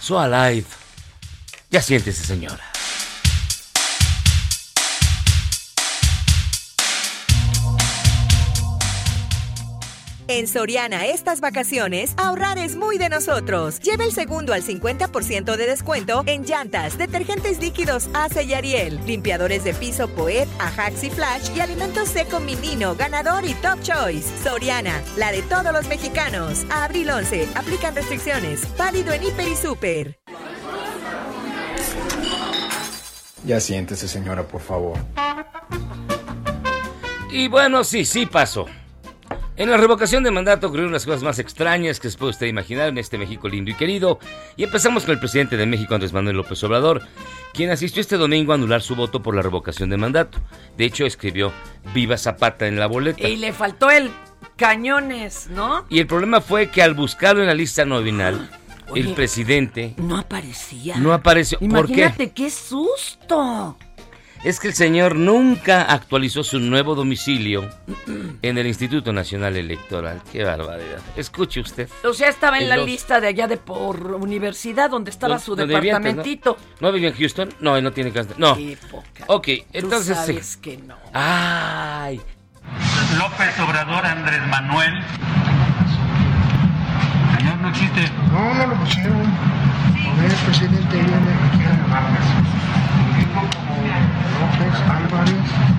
[0.00, 0.66] Su Alive.
[1.70, 2.62] Ya siéntese, señora.
[10.28, 13.78] En Soriana estas vacaciones, ahorrar es muy de nosotros.
[13.78, 19.62] Lleva el segundo al 50% de descuento en llantas, detergentes líquidos Ace y Ariel, limpiadores
[19.62, 24.26] de piso Poet, Ajax y Flash y alimentos seco Minino, ganador y Top Choice.
[24.42, 26.66] Soriana, la de todos los mexicanos.
[26.70, 28.62] A abril 11, aplican restricciones.
[28.76, 30.18] Válido en Hiper y Super.
[33.44, 34.98] Ya siéntese, señora, por favor.
[37.30, 38.66] Y bueno, sí, sí pasó.
[39.58, 42.88] En la revocación de mandato ocurrieron las cosas más extrañas que se puede usted imaginar
[42.88, 44.18] en este México lindo y querido.
[44.56, 47.00] Y empezamos con el presidente de México, Andrés Manuel López Obrador,
[47.54, 50.38] quien asistió este domingo a anular su voto por la revocación de mandato.
[50.76, 51.52] De hecho, escribió
[51.94, 53.26] Viva Zapata en la boleta.
[53.26, 54.10] Y le faltó el
[54.56, 55.86] cañones, ¿no?
[55.88, 58.50] Y el problema fue que al buscarlo en la lista nominal,
[58.90, 60.96] Oye, el presidente No aparecía.
[60.98, 61.58] no apareció.
[61.60, 61.92] ¿Por qué?
[61.94, 63.76] Imagínate qué susto.
[64.46, 67.68] Es que el señor nunca actualizó su nuevo domicilio
[68.42, 70.22] en el Instituto Nacional Electoral.
[70.30, 71.00] Qué barbaridad.
[71.16, 71.88] Escuche usted.
[72.04, 75.34] O sea, estaba en En la los- lista de allá de por universidad donde estaba
[75.34, 76.56] ¿Dónde- su departamentito.
[76.80, 76.86] ¿no?
[76.86, 77.52] ¿No vivía en Houston?
[77.58, 78.30] No, él no tiene casa.
[78.38, 78.54] No.
[78.56, 79.24] Qué poca.
[79.26, 80.16] Ok, Tú entonces.
[80.16, 80.94] sabes que no.
[81.12, 82.20] Ay.
[83.18, 84.94] López Obrador Andrés Manuel.
[87.36, 88.10] Señor, no existe.
[88.30, 89.22] No, no lo pusieron.
[89.26, 92.55] A ver, presidente, viene.
[94.38, 95.76] López Álvarez.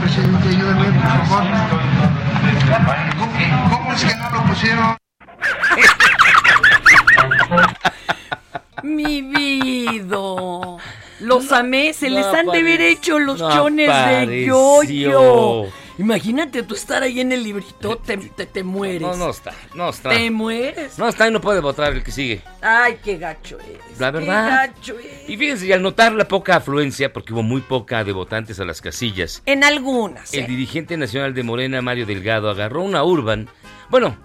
[0.00, 0.86] presidente, ayúdame,
[3.70, 4.96] ¿Cómo es que no lo pusieron?
[8.82, 10.16] Mi vida.
[11.20, 14.82] Los amé, se no les han de haber hecho los No chones de apareció.
[14.82, 15.66] yoyo.
[15.98, 19.02] Imagínate tú estar ahí en el librito, te, te, te mueres.
[19.02, 20.08] No, no está, no está.
[20.08, 20.98] Te mueres.
[20.98, 22.40] No está y no puede votar el que sigue.
[22.62, 23.98] Ay, qué gacho eres.
[24.00, 24.48] La qué verdad.
[24.72, 25.28] gacho eres.
[25.28, 28.64] Y fíjense, y al notar la poca afluencia, porque hubo muy poca de votantes a
[28.64, 30.32] las casillas, En algunas.
[30.32, 30.46] el ¿eh?
[30.46, 33.50] dirigente nacional de Morena, Mario Delgado, agarró una urban.
[33.90, 34.16] Bueno,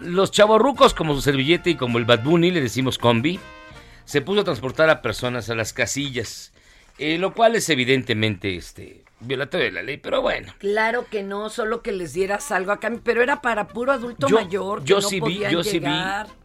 [0.00, 3.40] los chavorrucos, como su servillete y como el Bad Bunny, le decimos combi,
[4.04, 6.52] se puso a transportar a personas a las casillas,
[6.98, 10.52] eh, lo cual es evidentemente este, violatorio de la ley, pero bueno.
[10.58, 14.36] Claro que no, solo que les dieras algo acá, pero era para puro adulto Yo,
[14.36, 14.80] mayor.
[14.80, 15.92] que yo no sí vi, yo sí vi,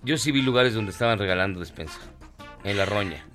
[0.04, 2.00] yo sí vi lugares donde estaban regalando despensa.
[2.63, 3.26] En la roña,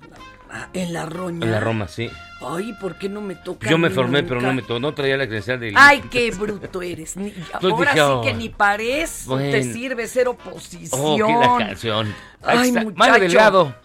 [0.57, 1.43] Ah, En la roña.
[1.45, 2.09] en la Roma, sí.
[2.39, 3.69] Ay, ¿por qué no me toca?
[3.69, 6.81] Yo me formé, pero no me to- no traía la credencial de Ay, qué bruto
[6.81, 7.17] eres.
[7.17, 9.51] Ni- Pues ahora dije, sí oh, que ni pares bueno.
[9.51, 11.01] te sirve ser oposición.
[11.03, 12.07] Oh, qué la canción.
[12.43, 12.97] Ahí Ay, está, muchacho.
[12.99, 13.75] Mario Delgado.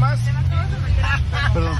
[0.00, 0.18] Más?
[1.52, 1.78] Perdón.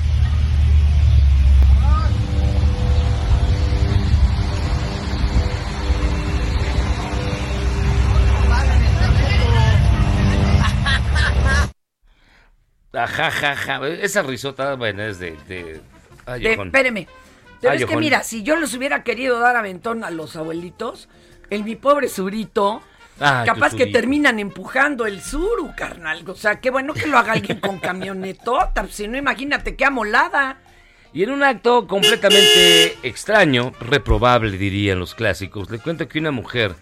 [12.92, 13.86] Ajá, ja, ja.
[13.88, 15.32] Esa risota, bueno, es de.
[15.48, 15.80] de...
[16.26, 16.68] Ay, De- ojón.
[16.68, 17.06] espéreme.
[17.60, 21.08] Pero Ay, es que mira, si yo les hubiera querido dar aventón a los abuelitos,
[21.50, 22.82] el mi pobre surito,
[23.20, 26.24] Tu capaz que terminan empujando el suru, carnal.
[26.26, 28.86] O sea, qué bueno que lo haga alguien con camionetota.
[28.88, 30.58] Si no, imagínate qué amolada.
[31.12, 36.74] Y en un acto completamente extraño, reprobable dirían los clásicos, le cuento que una mujer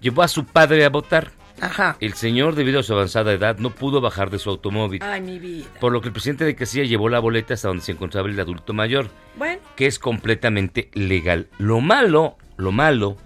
[0.00, 1.30] llevó a su padre a votar.
[1.60, 1.96] Ajá.
[2.00, 5.38] El señor, debido a su avanzada edad, no pudo bajar de su automóvil, Ay, mi
[5.38, 5.66] vida.
[5.80, 8.38] por lo que el presidente de casilla llevó la boleta hasta donde se encontraba el
[8.38, 11.48] adulto mayor, Bueno, que es completamente legal.
[11.58, 13.16] Lo malo, lo malo,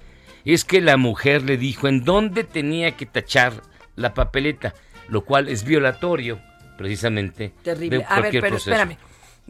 [0.45, 3.63] es que la mujer le dijo en dónde tenía que tachar
[3.97, 4.75] la papeleta,
[5.09, 6.41] lo cual es violatorio,
[6.79, 7.99] precisamente, terrible.
[7.99, 8.71] de A ver, pero proceso.
[8.71, 8.97] espérame.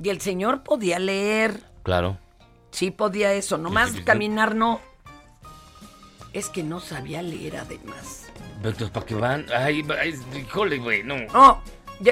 [0.03, 1.61] Y el señor podía leer.
[1.83, 2.19] Claro.
[2.71, 4.05] Sí podía eso, nomás Sí, sí, sí.
[4.05, 4.81] caminar no.
[6.33, 8.27] Es que no sabía leer además.
[8.57, 9.47] Entonces, ¿para qué van?
[9.55, 11.17] Ay, ay, híjole, güey, no.
[11.33, 11.63] No,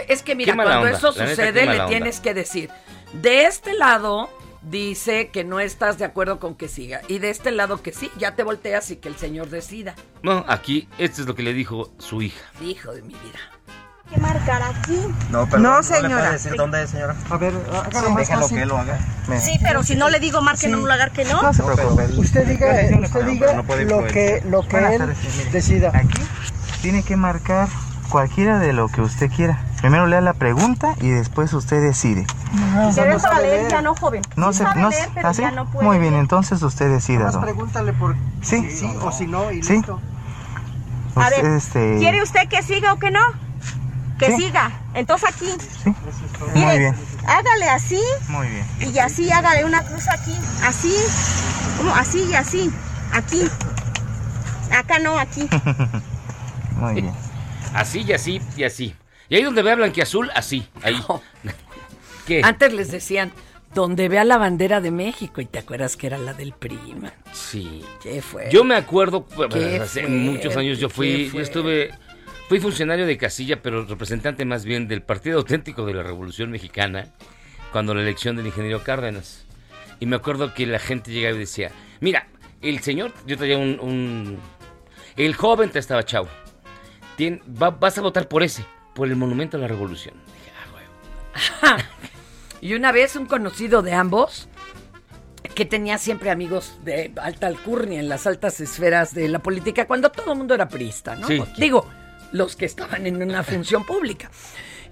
[0.09, 1.87] es que mira, cuando onda, eso la sucede le onda.
[1.87, 2.71] tienes que decir,
[3.15, 4.29] de este lado
[4.63, 8.11] dice que no estás de acuerdo con que siga y de este lado que sí,
[8.19, 9.95] ya te volteas y que el señor decida.
[10.23, 12.41] No, aquí, esto es lo que le dijo su hija.
[12.61, 13.39] Hijo de mi vida.
[14.13, 14.99] que marcar aquí.
[15.31, 16.17] No, perdón, no, ¿no le señora.
[16.19, 17.15] puede decir dónde es, señora?
[17.31, 18.57] A ver, hágalo más Déjalo fácil.
[18.57, 18.99] que él lo haga.
[19.29, 21.41] Me- Sí, pero si no le digo marquen en un lugar que no.
[21.43, 22.05] No se preocupe.
[22.17, 25.93] Usted diga, usted pero diga no lo que, lo que él sí, decida.
[25.95, 26.21] Aquí
[26.83, 27.69] tiene que marcar
[28.11, 29.63] cualquiera de lo que usted quiera.
[29.81, 32.27] Primero lea la pregunta y después usted decide.
[32.95, 34.23] Pero es para leer, ya no, joven.
[34.37, 35.41] No Sí se, sabe no, leer, pero ¿así?
[35.43, 35.87] ya no puede.
[35.87, 37.31] Muy bien, entonces usted decida.
[37.41, 38.61] Pregúntale por Sí.
[38.71, 39.75] si sí o si no y Sí.
[39.75, 39.99] listo.
[41.17, 41.97] A Usted, ver, este...
[41.99, 43.21] ¿quiere usted que siga o que no?
[44.19, 44.43] Que Sí.
[44.43, 44.71] siga.
[44.95, 45.51] Entonces aquí.
[45.85, 45.95] Muy
[46.55, 46.97] Mire, bien,
[47.27, 48.67] Hágale así muy bien.
[48.95, 50.37] y así hágale una cruz aquí.
[50.67, 50.95] Así.
[51.79, 51.95] ¿Cómo?
[51.95, 52.71] Así y así.
[53.15, 53.43] Aquí.
[54.77, 55.49] Acá no, aquí.
[56.77, 57.15] Muy bien.
[57.75, 58.95] Así y así y así.
[59.29, 60.67] Y ahí donde vea blanquiazul, así.
[60.83, 61.01] Ahí.
[62.27, 62.41] ¿Qué?
[62.45, 63.33] Antes les decían,
[63.75, 67.13] donde vea la bandera de México, y te acuerdas que era la del PRI, man.
[67.33, 67.83] Sí.
[68.03, 68.49] ¿Qué fue?
[68.51, 69.27] Yo me acuerdo,
[69.81, 71.91] hace muchos años yo fui, yo estuve,
[72.49, 77.07] fui funcionario de casilla, pero representante más bien del Partido Auténtico de la Revolución Mexicana,
[77.71, 79.47] cuando la elección del ingeniero Cárdenas.
[80.01, 82.27] Y me acuerdo que la gente llegaba y decía, mira,
[82.63, 84.39] el señor, yo traía un, un-
[85.17, 86.29] el joven te estaba chavo,
[87.21, 88.65] Tien- va- vas a votar por ese,
[88.95, 90.15] por el Monumento a la Revolución.
[92.63, 94.49] Y una vez un conocido de ambos,
[95.55, 100.11] que tenía siempre amigos de alta alcurnia en las altas esferas de la política, cuando
[100.11, 101.27] todo el mundo era priista, ¿no?
[101.27, 101.43] Sí.
[101.59, 101.87] Digo,
[102.33, 104.31] los que estaban en una función pública.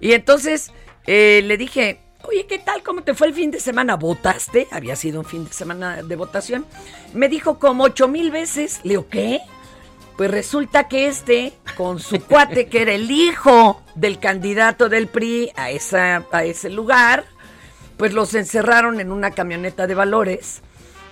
[0.01, 0.70] Y entonces
[1.07, 2.83] eh, le dije, oye, ¿qué tal?
[2.83, 3.97] ¿Cómo te fue el fin de semana?
[3.97, 4.66] ¿Votaste?
[4.70, 6.66] Había sido un fin de semana de votación.
[7.14, 8.81] Me dijo como ocho mil veces.
[8.83, 9.41] Le digo, ¿qué?
[10.19, 15.53] Pues resulta que este, con su cuate, que era el hijo del candidato del PRI
[15.55, 17.25] a, esa, a ese lugar,
[17.97, 20.61] pues los encerraron en una camioneta de valores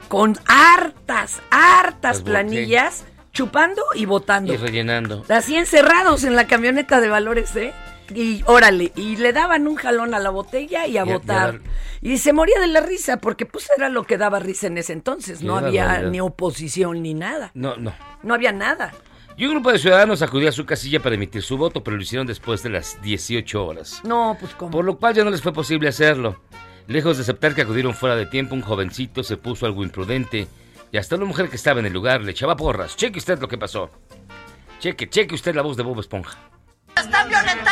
[0.08, 4.52] con hartas, hartas Las planillas, chupando y votando.
[4.52, 5.24] Y rellenando.
[5.28, 7.72] Así encerrados en la camioneta de valores, ¿eh?
[8.14, 11.10] Y órale, y le daban un jalón a la botella y a Y a- y
[11.10, 11.52] a votar.
[11.52, 11.60] dar-
[12.02, 14.92] Y se moría de la risa, porque pues era lo que daba risa en ese
[14.92, 15.42] entonces.
[15.42, 16.10] No había barbaridad.
[16.10, 17.50] ni oposición ni nada.
[17.54, 17.94] No, no.
[18.22, 18.92] No había nada.
[19.38, 22.02] Y un grupo de ciudadanos acudió a su casilla para emitir su voto, pero lo
[22.02, 24.00] hicieron después de las 18 horas.
[24.04, 24.70] No, pues como.
[24.70, 26.40] Por lo cual ya no les fue posible hacerlo.
[26.86, 30.46] Lejos de aceptar que acudieron fuera de tiempo, un jovencito se puso algo imprudente
[30.92, 32.96] y hasta una mujer que estaba en el lugar le echaba porras.
[32.96, 33.90] Cheque usted lo que pasó.
[34.78, 36.38] Cheque, cheque usted la voz de Bob Esponja.
[36.96, 37.65] Están violentando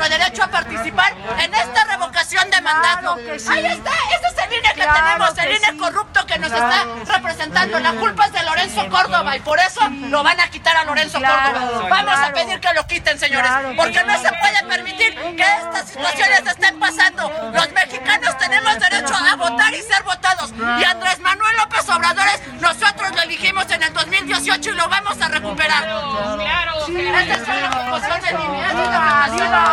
[0.00, 1.12] nuestro derecho a participar
[1.44, 3.14] en esta revocación de mandato.
[3.48, 7.80] Ahí está, ese es el INE que tenemos, el INE corrupto que nos está representando.
[7.80, 11.18] La culpa es de Lorenzo Córdoba y por eso lo van a quitar a Lorenzo
[11.18, 11.88] Córdoba.
[11.88, 16.40] Vamos a pedir que lo quiten, señores, porque no se puede permitir que estas situaciones
[16.46, 17.30] estén pasando.
[17.54, 20.52] Los mexicanos tenemos derecho a votar y ser votados.
[20.78, 25.20] Y Andrés Manuel López Obrador es- nosotros lo elegimos en el 2018 y lo vamos
[25.20, 25.82] a recuperar.
[25.84, 28.32] Claro, Esta es una conmoción de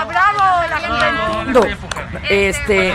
[0.06, 1.62] bravo, la No,
[2.46, 2.94] este.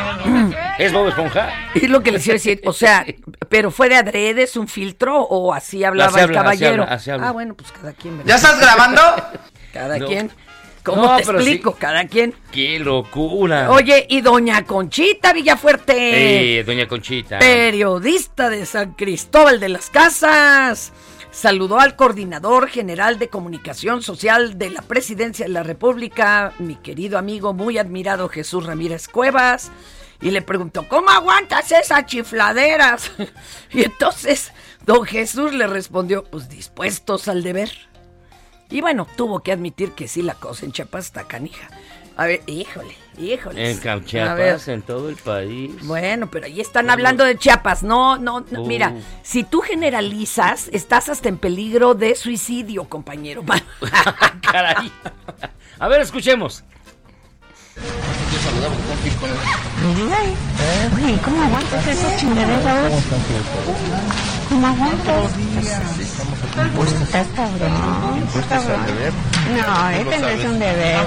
[0.78, 1.50] ¿Es Bob Esponja?
[1.74, 3.04] Y lo que les iba a decir, o sea,
[3.48, 6.82] pero fue de adrede, es un filtro o así hablaba Así el habla, así caballero.
[6.84, 7.28] habla, así habla.
[7.28, 8.18] Ah, bueno, pues cada quien.
[8.18, 8.28] ¿verdad?
[8.28, 9.00] ¿Ya estás grabando?
[9.72, 10.06] Cada No.
[10.06, 10.30] quien.
[10.82, 11.70] ¿Cómo No, te explico?
[11.72, 11.76] sí.
[11.80, 12.34] Cada quien.
[12.50, 13.70] ¡Qué locura!
[13.70, 17.38] Oye, y doña Conchita Villafuerte, Eh, doña Conchita.
[17.38, 20.92] periodista de San Cristóbal de las Casas,
[21.32, 27.18] saludó al coordinador general de comunicación social de la Presidencia de la República, mi querido
[27.18, 29.72] amigo muy admirado Jesús Ramírez Cuevas,
[30.20, 33.10] y le preguntó, ¿cómo aguantas esas chifladeras?
[33.72, 34.52] Y entonces
[34.84, 37.70] don Jesús le respondió, pues dispuestos al deber.
[38.70, 40.72] Y bueno, tuvo que admitir que sí, la cosa en
[41.26, 41.68] canija.
[42.16, 43.70] A ver, híjole, híjole.
[43.70, 44.04] En A ver.
[44.04, 45.72] Chiapas, en todo el país.
[45.82, 47.82] Bueno, pero ahí están hablando de Chiapas.
[47.82, 48.62] No, no, no.
[48.62, 48.66] Uh.
[48.66, 53.44] Mira, si tú generalizas, estás hasta en peligro de suicidio, compañero.
[54.40, 54.92] Caray.
[55.78, 56.64] A ver, escuchemos.
[61.24, 62.90] ¿cómo aguantas esa chingadera?
[64.48, 65.32] ¿Cómo aguantas?
[66.76, 68.28] Pues estás cabrón.
[68.28, 68.86] estás cabrón.
[69.56, 70.98] No, este no es un deber.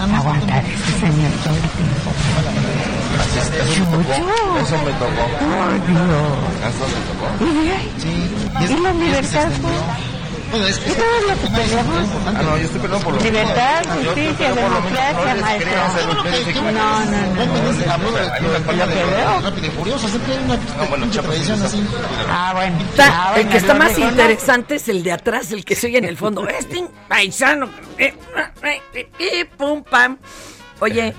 [0.00, 2.10] Aguantar este señor todo el tiempo.
[3.74, 3.84] Chucho.
[4.60, 5.22] Eso me tocó.
[5.38, 6.30] Por Dios.
[6.68, 7.26] Eso me tocó.
[8.60, 9.48] Y la libertad,
[10.50, 12.08] Bueno, es que ¿Y todo lo que peleamos?
[12.26, 16.62] Ah, no, yo estoy peleando por lo Libertad, justicia, democracia, maestro.
[16.72, 17.92] No, no, no.
[17.92, 19.04] Hablo de hay una campaña de
[19.42, 21.82] Rápido y Furioso, siempre hay una pinche tradición así.
[22.28, 22.78] Ah, bueno.
[22.90, 25.86] Está- Ah, el que está lo más interesante es el de atrás, el que se
[25.86, 26.46] oye en el fondo.
[26.60, 27.68] Este paisano.
[27.98, 28.14] eh,
[28.94, 30.18] eh, eh, pum, pam.
[30.80, 31.14] Oye,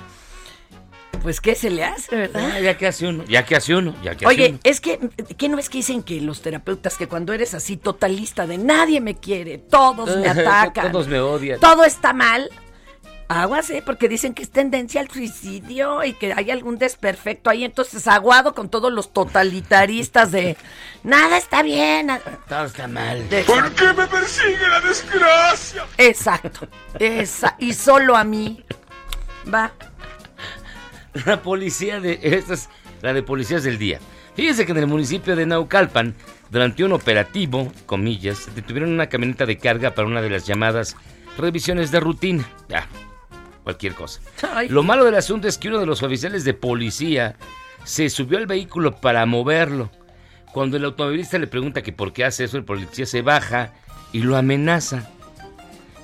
[1.21, 2.51] pues ¿qué se le hace, verdad?
[2.55, 4.59] Ah, ya que hace uno, ya que hace uno, ya que hace Oye, uno.
[4.63, 4.99] es que,
[5.37, 9.01] ¿qué no es que dicen que los terapeutas que cuando eres así totalista de nadie
[9.01, 11.59] me quiere, todos me atacan, Todos me odian.
[11.59, 12.49] todo está mal?
[13.33, 13.81] Aguas, ¿eh?
[13.85, 17.63] Porque dicen que es tendencia al suicidio y que hay algún desperfecto ahí.
[17.63, 20.57] Entonces, aguado con todos los totalitaristas de
[21.03, 22.09] nada está bien.
[22.49, 23.23] Todo está mal.
[23.47, 25.85] ¿Por qué me persigue la desgracia?
[25.97, 26.67] Exacto.
[26.99, 28.65] Esa, y solo a mí.
[29.53, 29.71] Va.
[31.25, 32.19] La policía de.
[32.21, 32.69] Esta es
[33.01, 33.99] la de policías del día.
[34.35, 36.15] Fíjense que en el municipio de Naucalpan,
[36.49, 40.95] durante un operativo, comillas, detuvieron una camioneta de carga para una de las llamadas
[41.37, 42.47] revisiones de rutina.
[42.69, 42.87] Ya,
[43.63, 44.21] cualquier cosa.
[44.53, 44.69] Ay.
[44.69, 47.35] Lo malo del asunto es que uno de los oficiales de policía
[47.83, 49.91] se subió al vehículo para moverlo.
[50.53, 53.73] Cuando el automovilista le pregunta que por qué hace eso, el policía se baja
[54.13, 55.09] y lo amenaza.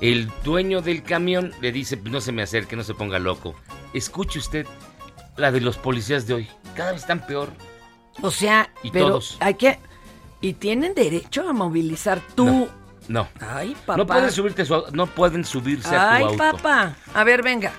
[0.01, 3.55] El dueño del camión le dice, no se me acerque, no se ponga loco.
[3.93, 4.67] Escuche usted
[5.37, 6.49] la de los policías de hoy.
[6.75, 7.51] Cada vez están peor.
[8.21, 9.37] O sea, Y pero todos.
[9.39, 9.79] hay que.
[10.41, 12.67] Y tienen derecho a movilizar tú.
[13.07, 13.27] No.
[13.39, 13.97] Ay, papá.
[13.97, 16.57] No pueden subirte su no pueden subirse a Ay, tu auto.
[16.57, 16.95] papá.
[17.13, 17.71] A ver, venga.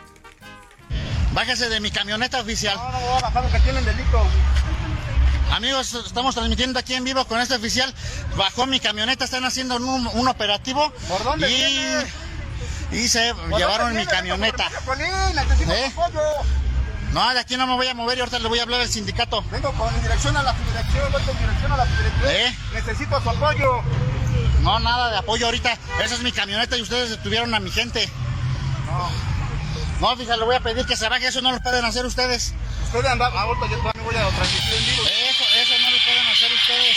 [1.33, 2.77] Bájese de mi camioneta oficial.
[2.77, 4.23] No, no voy a bajar porque tienen delito.
[5.53, 7.93] Amigos, estamos transmitiendo aquí en vivo con este oficial.
[8.37, 10.93] Bajó mi camioneta, están haciendo un, un operativo.
[11.09, 12.07] ¿Por dónde y, viene?
[12.93, 14.11] y se ¿Por llevaron dónde mi viene?
[14.11, 14.67] camioneta.
[15.69, 15.93] ¿Eh?
[17.13, 18.89] No, de aquí no me voy a mover y ahorita le voy a hablar al
[18.89, 19.43] sindicato.
[19.51, 22.31] Vengo con dirección a la federación, voy con dirección a la federación.
[22.31, 22.57] ¿Eh?
[22.75, 23.83] Necesito su apoyo.
[24.61, 25.73] No, nada de apoyo ahorita.
[26.03, 28.09] Esa es mi camioneta y ustedes detuvieron a mi gente.
[28.87, 29.09] No.
[30.01, 31.27] No, fíjate, le voy a pedir que se baje.
[31.27, 32.55] Eso no lo pueden hacer ustedes.
[32.85, 35.03] Ustedes andan, ahorita yo también voy a transmitir en vivo.
[35.05, 36.97] Eso, eso no lo pueden hacer ustedes.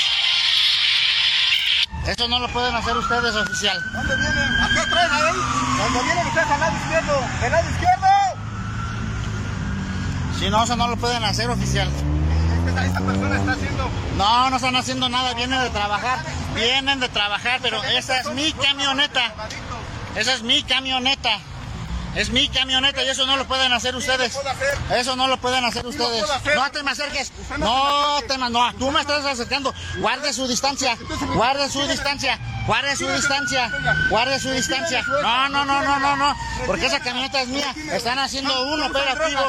[2.07, 3.80] Eso no lo pueden hacer ustedes, oficial.
[3.93, 4.62] ¿Dónde vienen?
[4.62, 5.36] ¿A qué traen ahí?
[5.78, 7.22] Cuando vienen ustedes al lado izquierdo.
[7.41, 8.30] ¿Del lado izquierdo?
[10.41, 11.87] Si no, eso no lo pueden hacer, oficial.
[11.87, 13.87] Esta, persona está haciendo...
[14.17, 16.17] No, no están haciendo nada, vienen de trabajar,
[16.55, 19.35] vienen de trabajar, pero esa es mi camioneta.
[20.15, 21.37] Esa es mi camioneta.
[22.15, 24.35] Es mi camioneta y eso no lo pueden hacer ustedes.
[24.91, 26.25] Eso no lo pueden hacer ustedes.
[26.55, 27.31] No te me acerques.
[27.59, 29.71] No te me, no, tú me estás acercando.
[29.99, 30.97] Guarde su distancia.
[31.35, 32.39] Guarde su distancia.
[32.68, 33.72] Guarde su distancia,
[34.09, 35.03] guarde su distancia.
[35.22, 36.36] No, no, no, no, no, no,
[36.66, 37.74] porque esa camioneta es mía.
[37.91, 39.41] Están haciendo un operativo.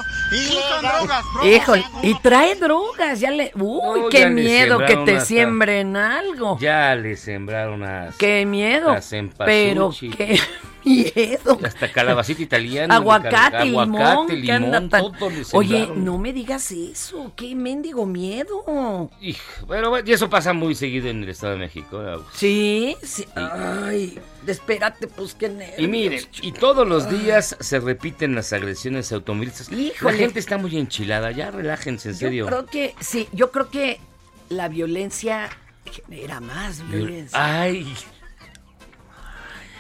[1.45, 3.53] Híjole, y trae drogas, ya le...
[3.55, 6.59] Uy, No, qué miedo que te siembren algo.
[6.59, 8.17] Ya le sembraron las.
[8.17, 8.95] Qué miedo.
[8.95, 10.41] las Pero qué
[11.15, 11.59] miedo.
[11.65, 12.97] Hasta calabacita italiana.
[12.97, 19.11] Aguacate, limón, aguacate, anda limón, tan- todo Oye, no me digas eso, qué mendigo miedo.
[19.21, 22.03] Hij, Bueno, bueno, y eso pasa muy seguido en el Estado de México.
[22.35, 23.25] Sí, sí.
[23.35, 25.79] Ay, espérate, pues qué nervios.
[25.79, 29.71] Y miren, y todos los días se repiten las agresiones automovilistas.
[29.71, 30.13] Híjole.
[30.13, 32.45] La gente está muy enchilada, ya relájense, en serio.
[32.45, 34.01] Yo creo que, sí, yo creo que
[34.49, 35.49] la violencia
[35.91, 37.39] genera más violencia.
[37.63, 37.93] Ay,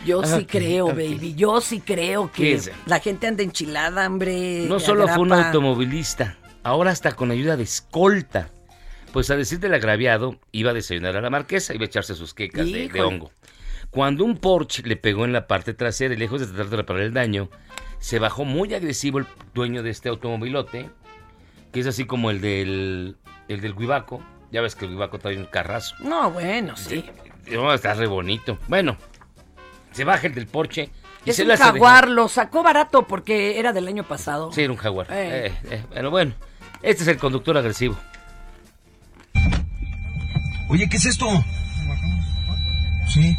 [0.04, 1.34] Yo Ah, sí creo, baby.
[1.34, 4.64] Yo sí creo ¿Qué que la gente anda enchilada, hombre.
[4.68, 8.50] no solo fue un automovilista, ahora hasta con ayuda de escolta.
[9.12, 12.32] Pues a decir del agraviado, iba a desayunar a la marquesa, iba a echarse sus
[12.32, 13.30] quecas de, hongo.
[13.90, 17.02] Cuando un Porsche le pegó en la parte trasera y lejos de tratar de reparar
[17.02, 17.50] el daño,
[17.98, 20.88] se bajó muy agresivo el dueño de este automovilote,
[21.72, 23.16] que es así como el del,
[23.48, 24.22] el del Guibaco.
[24.50, 25.94] Ya ves que el Guibaco trae un carrazo.
[26.00, 27.04] No, bueno, sí.
[27.50, 28.58] No, está re bonito.
[28.66, 28.96] Bueno,
[29.92, 30.90] se baja el del Porsche
[31.24, 34.50] y Es se un jaguar, lo sacó barato porque era del año pasado.
[34.52, 35.06] Sí, era un jaguar.
[35.10, 35.46] Eh.
[35.46, 36.34] Eh, eh, pero bueno,
[36.82, 37.96] este es el conductor agresivo.
[40.68, 41.26] Oye, ¿qué es esto?
[43.08, 43.36] Sí.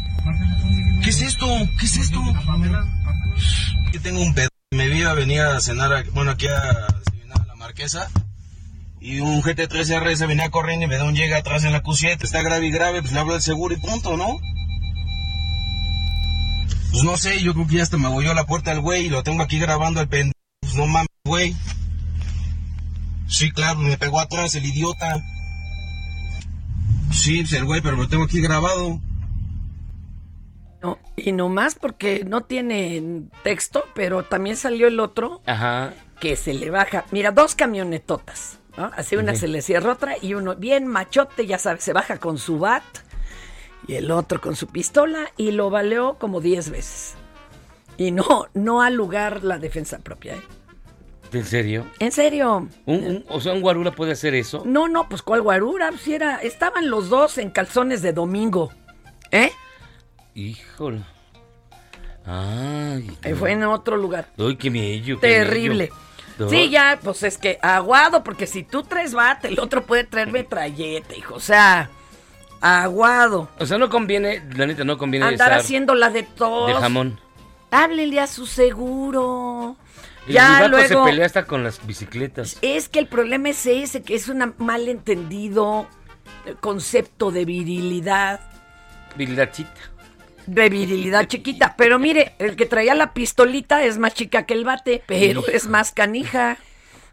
[1.02, 1.46] ¿Qué es esto?
[1.78, 2.20] ¿Qué es esto?
[3.92, 4.48] Yo tengo un pedo.
[4.70, 6.72] Me iba a venir a cenar, a- bueno, aquí a
[7.46, 8.08] la marquesa.
[9.00, 12.22] Y un GT3R se venía corriendo y me da un llega atrás en la Q7.
[12.22, 14.38] Está grave y grave, pues le hablo al seguro y punto, ¿no?
[16.94, 19.06] Pues no sé, yo creo que ya hasta me voy a la puerta del güey
[19.06, 20.38] y lo tengo aquí grabando al pendejo.
[20.60, 21.56] Pues no mames, güey.
[23.26, 25.20] Sí, claro, me pegó atrás el idiota.
[27.10, 29.00] Sí, pues el güey, pero lo tengo aquí grabado.
[30.84, 35.94] No, y nomás porque no tiene texto, pero también salió el otro Ajá.
[36.20, 37.06] que se le baja.
[37.10, 38.60] Mira, dos camionetotas.
[38.76, 38.92] ¿no?
[38.96, 42.38] Así una se le cierra otra y uno bien machote, ya sabes, se baja con
[42.38, 42.84] su bat
[43.86, 47.14] y el otro con su pistola y lo baleó como 10 veces.
[47.96, 50.34] Y no, no al lugar la defensa propia.
[50.34, 50.42] ¿eh?
[51.32, 51.86] ¿En serio?
[51.98, 52.68] ¿En serio?
[52.86, 54.62] ¿Un, un- o sea, un guarura puede hacer eso.
[54.64, 58.70] No, no, pues cuál guarura, si era, estaban los dos en calzones de domingo.
[59.30, 59.50] ¿Eh?
[60.34, 61.02] Híjole.
[62.26, 63.10] Ay.
[63.22, 64.28] Eh, Fue en otro lugar.
[64.38, 65.04] Uy, qué miedo.
[65.20, 65.90] qué Terrible.
[66.50, 70.32] Sí, ya, pues es que aguado, porque si tú traes bate, el otro puede traer
[70.32, 71.34] metralleta, hijo.
[71.34, 71.90] O sea,
[72.64, 73.50] aguado.
[73.58, 76.68] O sea, no conviene, la neta, no conviene Andar estar haciendo la de todos.
[76.68, 77.20] de jamón.
[77.70, 79.76] Háblenle a su seguro.
[80.26, 80.88] El ya luego.
[80.88, 82.56] se pelea hasta con las bicicletas.
[82.62, 85.86] Es que el problema es ese, que es un malentendido
[86.60, 88.40] concepto de virilidad.
[89.16, 89.80] Virilachita.
[90.46, 91.74] De virilidad chiquita.
[91.76, 95.48] Pero mire, el que traía la pistolita es más chica que el bate, pero Hijo.
[95.48, 96.56] es más canija.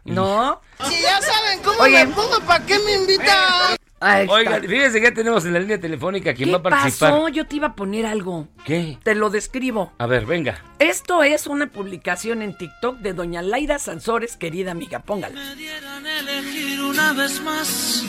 [0.04, 0.60] ¿No?
[0.84, 2.06] Si ya saben cómo Oye.
[2.06, 3.76] me pongo, ¿para qué me invitan?
[4.02, 4.32] Está.
[4.32, 7.10] Oigan, fíjense que ya tenemos en la línea telefónica quien ¿Qué va a participar.
[7.12, 7.28] pasó?
[7.28, 8.48] Yo te iba a poner algo.
[8.64, 8.98] ¿Qué?
[9.02, 9.92] Te lo describo.
[9.98, 10.62] A ver, venga.
[10.78, 15.00] Esto es una publicación en TikTok de doña Laira Sansores, querida amiga.
[15.00, 15.40] Póngala.
[15.52, 18.04] elegir una vez más,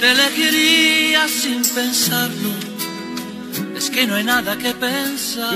[0.00, 2.50] te elegiría sin pensarlo.
[3.76, 5.54] Es que no hay nada que pensar,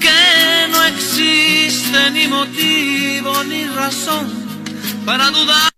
[0.00, 4.30] que no existe ni motivo ni razón
[5.06, 5.73] para dudar.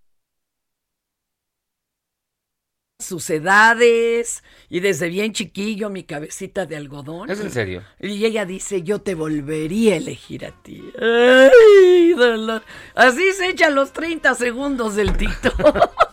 [3.06, 7.30] Sus edades y desde bien chiquillo mi cabecita de algodón.
[7.30, 7.84] ¿Es en serio?
[8.00, 10.82] Y ella dice, yo te volvería a elegir a ti.
[11.00, 12.64] Ay, dolor.
[12.96, 15.88] Así se echa los 30 segundos del TikTok.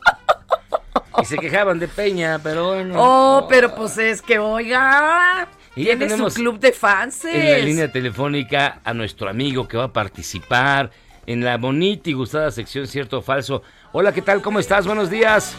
[1.22, 2.96] Y se quejaban de Peña, pero bueno.
[2.98, 7.24] Oh, pero pues es que, oiga, Y ya tiene su club de fans.
[7.26, 10.92] En la línea telefónica a nuestro amigo que va a participar
[11.26, 13.62] en la bonita y gustada sección Cierto o Falso.
[13.92, 14.42] Hola, ¿qué tal?
[14.42, 14.86] ¿Cómo estás?
[14.86, 15.56] Buenos días.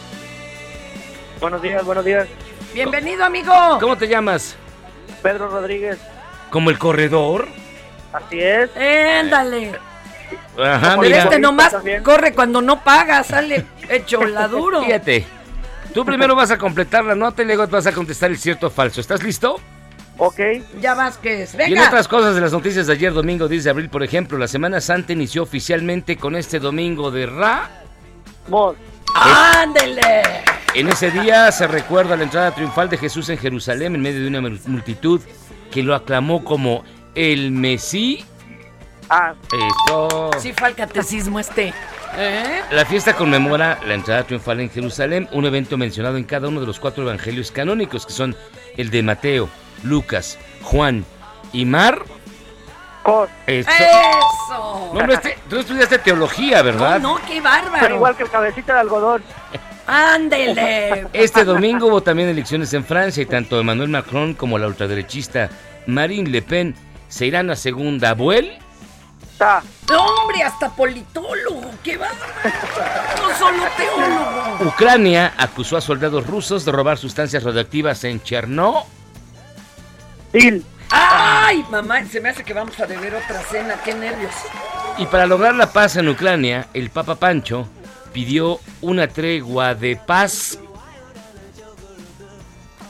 [1.39, 2.27] Buenos días, buenos días.
[2.73, 3.53] Bienvenido, amigo.
[3.79, 4.55] ¿Cómo te llamas?
[5.21, 5.97] Pedro Rodríguez,
[6.49, 7.47] ¿Como el corredor?
[8.13, 8.69] así es.
[8.75, 9.73] Éndale.
[10.57, 11.23] Ajá, mira.
[11.23, 14.83] este nomás corre cuando no paga, sale hecho la duro.
[14.83, 15.25] Fíjate.
[15.93, 18.69] Tú primero vas a completar la nota y luego vas a contestar el cierto o
[18.69, 18.99] falso.
[19.01, 19.59] ¿Estás listo?
[20.17, 20.39] Ok.
[20.81, 21.87] Ya Vázquez, Y en venga.
[21.87, 24.79] otras cosas de las noticias de ayer, domingo 10 de abril, por ejemplo, la Semana
[24.81, 27.69] Santa inició oficialmente con este domingo de Ra.
[29.13, 30.21] ¡Ándele!
[30.75, 34.27] En ese día se recuerda la entrada triunfal de Jesús en Jerusalén en medio de
[34.27, 35.21] una multitud
[35.71, 36.83] que lo aclamó como
[37.15, 38.25] el Mesí.
[39.09, 39.33] Ah.
[39.87, 40.31] Eso.
[40.37, 41.73] Sí fue al catecismo este.
[42.17, 42.61] ¿Eh?
[42.71, 46.67] La fiesta conmemora la entrada triunfal en Jerusalén, un evento mencionado en cada uno de
[46.67, 48.35] los cuatro evangelios canónicos, que son
[48.75, 49.49] el de Mateo,
[49.83, 51.05] Lucas, Juan
[51.53, 52.03] y Mar.
[53.47, 53.69] Eso.
[53.69, 54.91] ¡Eso!
[54.93, 56.99] No, hombre, este- tú estudiaste teología, ¿verdad?
[56.99, 57.77] No, qué bárbaro.
[57.79, 59.23] Pero igual que el cabecita de algodón.
[59.87, 61.07] Ándele.
[61.13, 65.49] Este domingo hubo también elecciones en Francia y tanto Emmanuel Macron como la ultraderechista
[65.85, 66.75] Marine Le Pen
[67.07, 69.61] se irán a segunda vuelta.
[69.89, 71.71] No, hombre, hasta politólogo.
[71.83, 72.33] ¡Qué bárbaro!
[73.21, 74.69] No solo teólogo.
[74.69, 78.85] Ucrania acusó a soldados rusos de robar sustancias radioactivas en Chernobyl.
[80.89, 82.05] ¡Ay, mamá!
[82.05, 83.75] Se me hace que vamos a deber otra cena.
[83.83, 84.33] ¡Qué nervios!
[84.97, 87.67] Y para lograr la paz en Ucrania, el Papa Pancho
[88.15, 90.57] pidió una tregua de paz.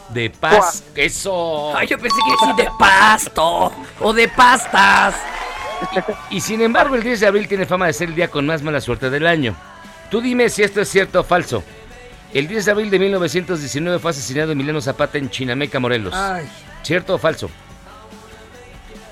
[0.10, 0.84] De paz.
[0.94, 1.76] Eso.
[1.76, 3.72] Ay, yo pensé que iba a decir de pasto
[4.02, 5.16] o de pastas.
[6.30, 8.62] Y sin embargo, el 10 de abril tiene fama de ser el día con más
[8.62, 9.56] mala suerte del año.
[10.12, 11.64] Tú dime si esto es cierto o falso.
[12.32, 16.14] El 10 de abril de 1919 fue asesinado Emiliano Zapata en Chinameca, Morelos.
[16.14, 16.48] Ay.
[16.84, 17.50] ¿Cierto o falso?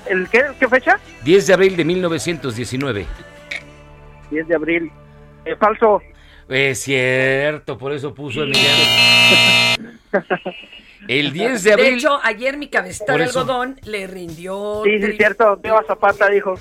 [0.06, 0.44] ¿El qué?
[0.60, 1.00] ¿Qué fecha?
[1.24, 3.04] 10 de abril de 1919.
[4.30, 4.92] 10 de abril.
[5.44, 6.02] Eh, falso.
[6.48, 8.82] Es cierto, por eso puso Emiliano.
[11.08, 11.86] El 10 de abril.
[11.86, 14.82] De hecho, ayer mi cabecita Por de algodón le rindió.
[14.84, 15.58] Sí, sí, tri- cierto.
[15.62, 16.54] Veo a Zapata, dijo.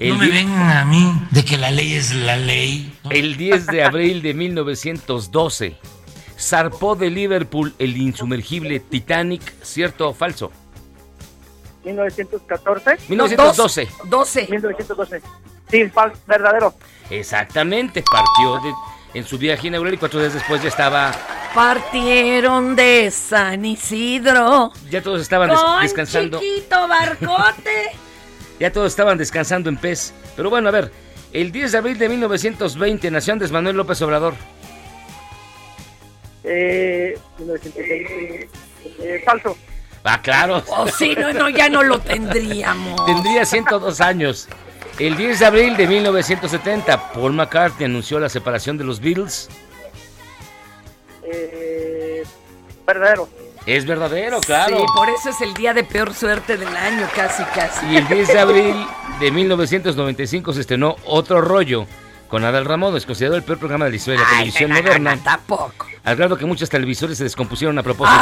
[0.00, 2.92] El No me vengan a mí de que la ley es la ley.
[3.10, 5.76] El 10 de abril de 1912
[6.38, 10.50] zarpó de Liverpool el insumergible Titanic, ¿cierto o falso?
[11.84, 12.96] 1914.
[13.08, 13.88] 1912.
[14.04, 14.46] 12.
[14.50, 15.22] 1912.
[15.70, 16.74] Sí, falso, verdadero.
[17.10, 21.12] Exactamente, partió de- en su viaje inaugural y cuatro días después ya estaba,
[21.54, 24.72] Partieron de San Isidro.
[24.88, 27.90] ya todos estaban des- descansando, chiquito barcote.
[28.60, 30.12] ya todos estaban descansando en pez.
[30.36, 30.92] Pero bueno, a ver,
[31.32, 34.34] el 10 de abril de 1920 nació Andrés Manuel López Obrador.
[36.44, 38.48] Eh, 1920.
[39.00, 39.56] Eh, falso.
[40.04, 40.62] Ah, claro.
[40.68, 43.04] Oh, sí, no, no, ya no lo tendríamos.
[43.06, 44.48] Tendría 102 años.
[44.98, 49.48] El 10 de abril de 1970, Paul McCartney anunció la separación de los Beatles.
[51.24, 52.22] Eh,
[52.86, 53.28] verdadero.
[53.66, 54.78] Es verdadero, claro.
[54.78, 57.86] Sí, por eso es el día de peor suerte del año, casi, casi.
[57.86, 58.86] Y el 10 de abril
[59.20, 61.86] de 1995 se estrenó Otro Rollo
[62.28, 62.96] con Adal Ramón.
[62.96, 65.16] Es considerado el peor programa de la historia de la televisión moderna.
[65.16, 65.86] no, tampoco.
[66.04, 68.18] Al grado que muchos televisores se descompusieron a propósito.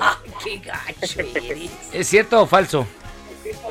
[0.00, 0.09] Ay,
[0.42, 1.70] qué gacho eres.
[1.92, 2.86] ¿Es cierto o falso?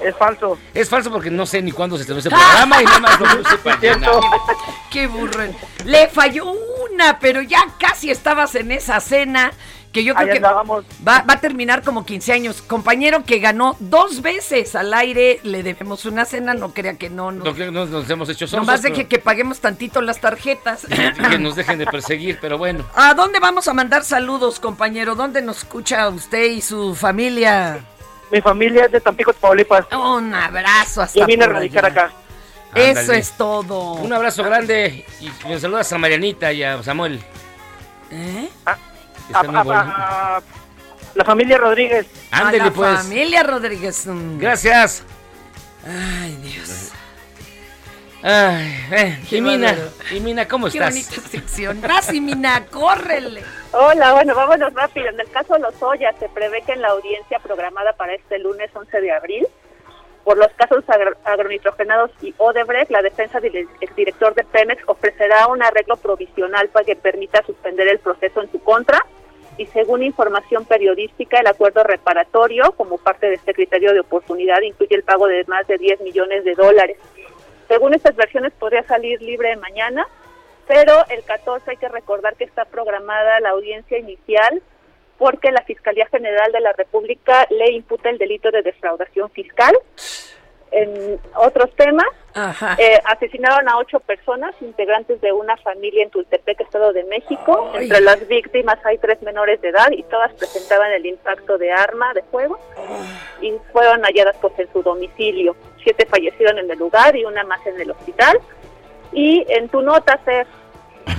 [0.04, 0.58] Es falso.
[0.74, 3.44] Es falso porque no sé ni cuándo se estrenó ese programa y nada más lo
[3.44, 4.12] puse para llenar.
[4.90, 5.44] Qué burro.
[5.86, 6.52] Le falló
[6.92, 9.52] una, pero ya casi estabas en esa cena
[9.92, 10.64] que yo creo Ahí que va,
[11.24, 12.62] va a terminar como 15 años.
[12.62, 17.32] Compañero que ganó dos veces al aire, le debemos una cena, no crea que no.
[17.32, 17.44] no.
[17.44, 20.86] No, que nos, nos hemos hecho sosos, Nomás pero deje que paguemos tantito las tarjetas.
[21.30, 22.86] que nos dejen de perseguir, pero bueno.
[22.96, 25.16] ¿A dónde vamos a mandar saludos, compañero?
[25.16, 27.80] ¿Dónde nos escucha usted y su familia?
[28.32, 29.88] Mi familia es de Tampico, Tamaulipas.
[29.92, 32.06] Un abrazo hasta Yo vine a radicar allá.
[32.06, 32.14] acá.
[32.76, 33.94] Eso es todo.
[33.94, 37.20] Un abrazo grande y me saludas a Marianita y a Samuel.
[38.12, 38.50] ¿Eh?
[39.30, 39.82] Está muy A- a- bueno.
[39.96, 40.42] a-
[41.16, 42.06] la familia Rodríguez.
[42.32, 43.00] Ándele a la pues.
[43.04, 44.06] familia Rodríguez.
[44.08, 44.38] mm.
[44.40, 45.04] Gracias.
[45.86, 46.92] Ay, Dios.
[48.22, 49.92] Ay, eh, Qué y Mina, bárbaro.
[50.12, 50.90] y Mina, ¿cómo Qué estás?
[50.94, 51.82] bonita sección.
[51.82, 53.44] Vas, y Mina, córrele.
[53.72, 55.08] Hola, bueno, vámonos rápido.
[55.08, 58.70] En el caso de Lozoya, se prevé que en la audiencia programada para este lunes
[58.74, 59.48] 11 de abril,
[60.26, 65.64] por los casos agro- agronitrogenados y Odebrecht, la defensa del exdirector de Pemex ofrecerá un
[65.64, 69.00] arreglo provisional para que permita suspender el proceso en su contra.
[69.60, 74.96] Y según información periodística, el acuerdo reparatorio, como parte de este criterio de oportunidad, incluye
[74.96, 76.98] el pago de más de 10 millones de dólares.
[77.68, 80.08] Según estas versiones, podría salir libre mañana,
[80.66, 84.62] pero el 14 hay que recordar que está programada la audiencia inicial
[85.18, 89.78] porque la Fiscalía General de la República le imputa el delito de defraudación fiscal.
[90.72, 92.08] En otros temas,
[92.78, 97.72] eh, asesinaron a ocho personas, integrantes de una familia en Tultepec, Estado de México.
[97.74, 97.84] Ay.
[97.84, 102.14] Entre las víctimas hay tres menores de edad y todas presentaban el impacto de arma
[102.14, 102.60] de fuego
[103.42, 105.56] y fueron halladas pues, en su domicilio.
[105.84, 108.40] Siete fallecieron en el lugar y una más en el hospital.
[109.12, 110.46] Y en tu nota, Fer,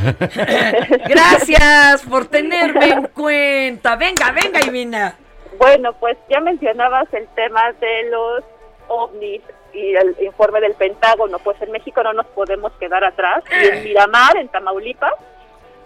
[1.09, 3.96] Gracias por tenerme en cuenta.
[3.96, 5.16] Venga, venga, Ivina.
[5.59, 8.44] Bueno, pues ya mencionabas el tema de los
[8.91, 9.41] ovnis
[9.72, 11.38] y el informe del Pentágono.
[11.38, 13.43] Pues en México no nos podemos quedar atrás.
[13.51, 15.14] Y en Miramar, en Tamaulipas,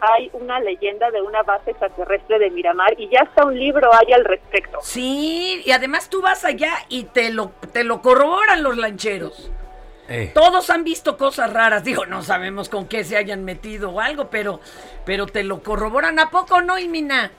[0.01, 4.13] hay una leyenda de una base extraterrestre de Miramar y ya hasta un libro hay
[4.13, 4.79] al respecto.
[4.83, 9.51] Sí, y además tú vas allá y te lo, te lo corroboran los lancheros.
[10.09, 10.33] Eh.
[10.35, 11.85] Todos han visto cosas raras.
[11.85, 14.61] Digo, no sabemos con qué se hayan metido o algo, pero,
[15.07, 17.31] pero te lo corroboran a poco, ¿no, Imina?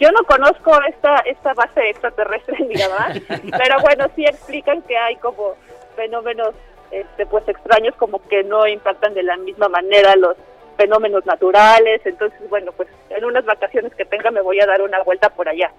[0.00, 5.16] Yo no conozco esta esta base extraterrestre en Miramar, pero bueno, sí explican que hay
[5.16, 5.54] como
[5.94, 6.54] fenómenos
[6.90, 10.36] este, pues extraños como que no impactan de la misma manera los
[10.76, 15.02] fenómenos naturales, entonces bueno, pues en unas vacaciones que tenga me voy a dar una
[15.02, 15.70] vuelta por allá.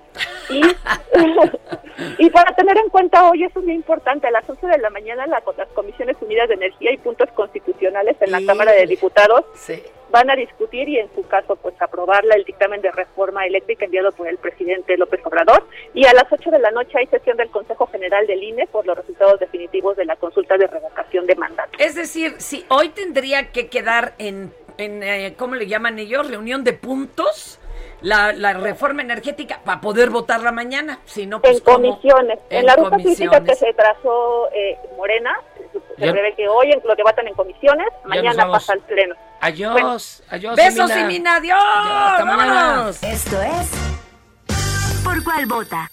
[0.50, 0.62] Y,
[2.20, 4.90] y para tener en cuenta hoy, eso es muy importante, a las 11 de la
[4.92, 8.42] mañana la- las Comisiones Unidas de Energía y Puntos Constitucionales en la.
[8.46, 9.82] Cámara de Diputados Sí.
[10.12, 14.12] Van a discutir y en su caso pues aprobarla el dictamen de reforma eléctrica enviado
[14.12, 17.49] por el presidente López Obrador y a las 8 de la noche hay sesión del
[17.49, 21.72] Consejo General del INE por los resultados definitivos de la consulta de revocación de mandato.
[21.80, 26.30] Es decir, si hoy tendría que quedar en, en eh, ¿cómo le llaman ellos?
[26.30, 27.59] Reunión de puntos,
[28.01, 30.99] la, la reforma energética, para poder votarla mañana.
[31.05, 32.39] Si no, pues en comisiones.
[32.49, 35.39] En, En la ruta física que se trazó eh, Morena,
[35.72, 39.16] se prevé que hoy lo debatan en comisiones, mañana pasa al pleno.
[39.40, 40.56] Adiós, adiós.
[40.56, 41.02] Besos, Imina.
[41.02, 41.60] Imina, adiós.
[41.60, 42.90] hasta mañana.
[43.02, 45.90] Esto es Por cuál vota.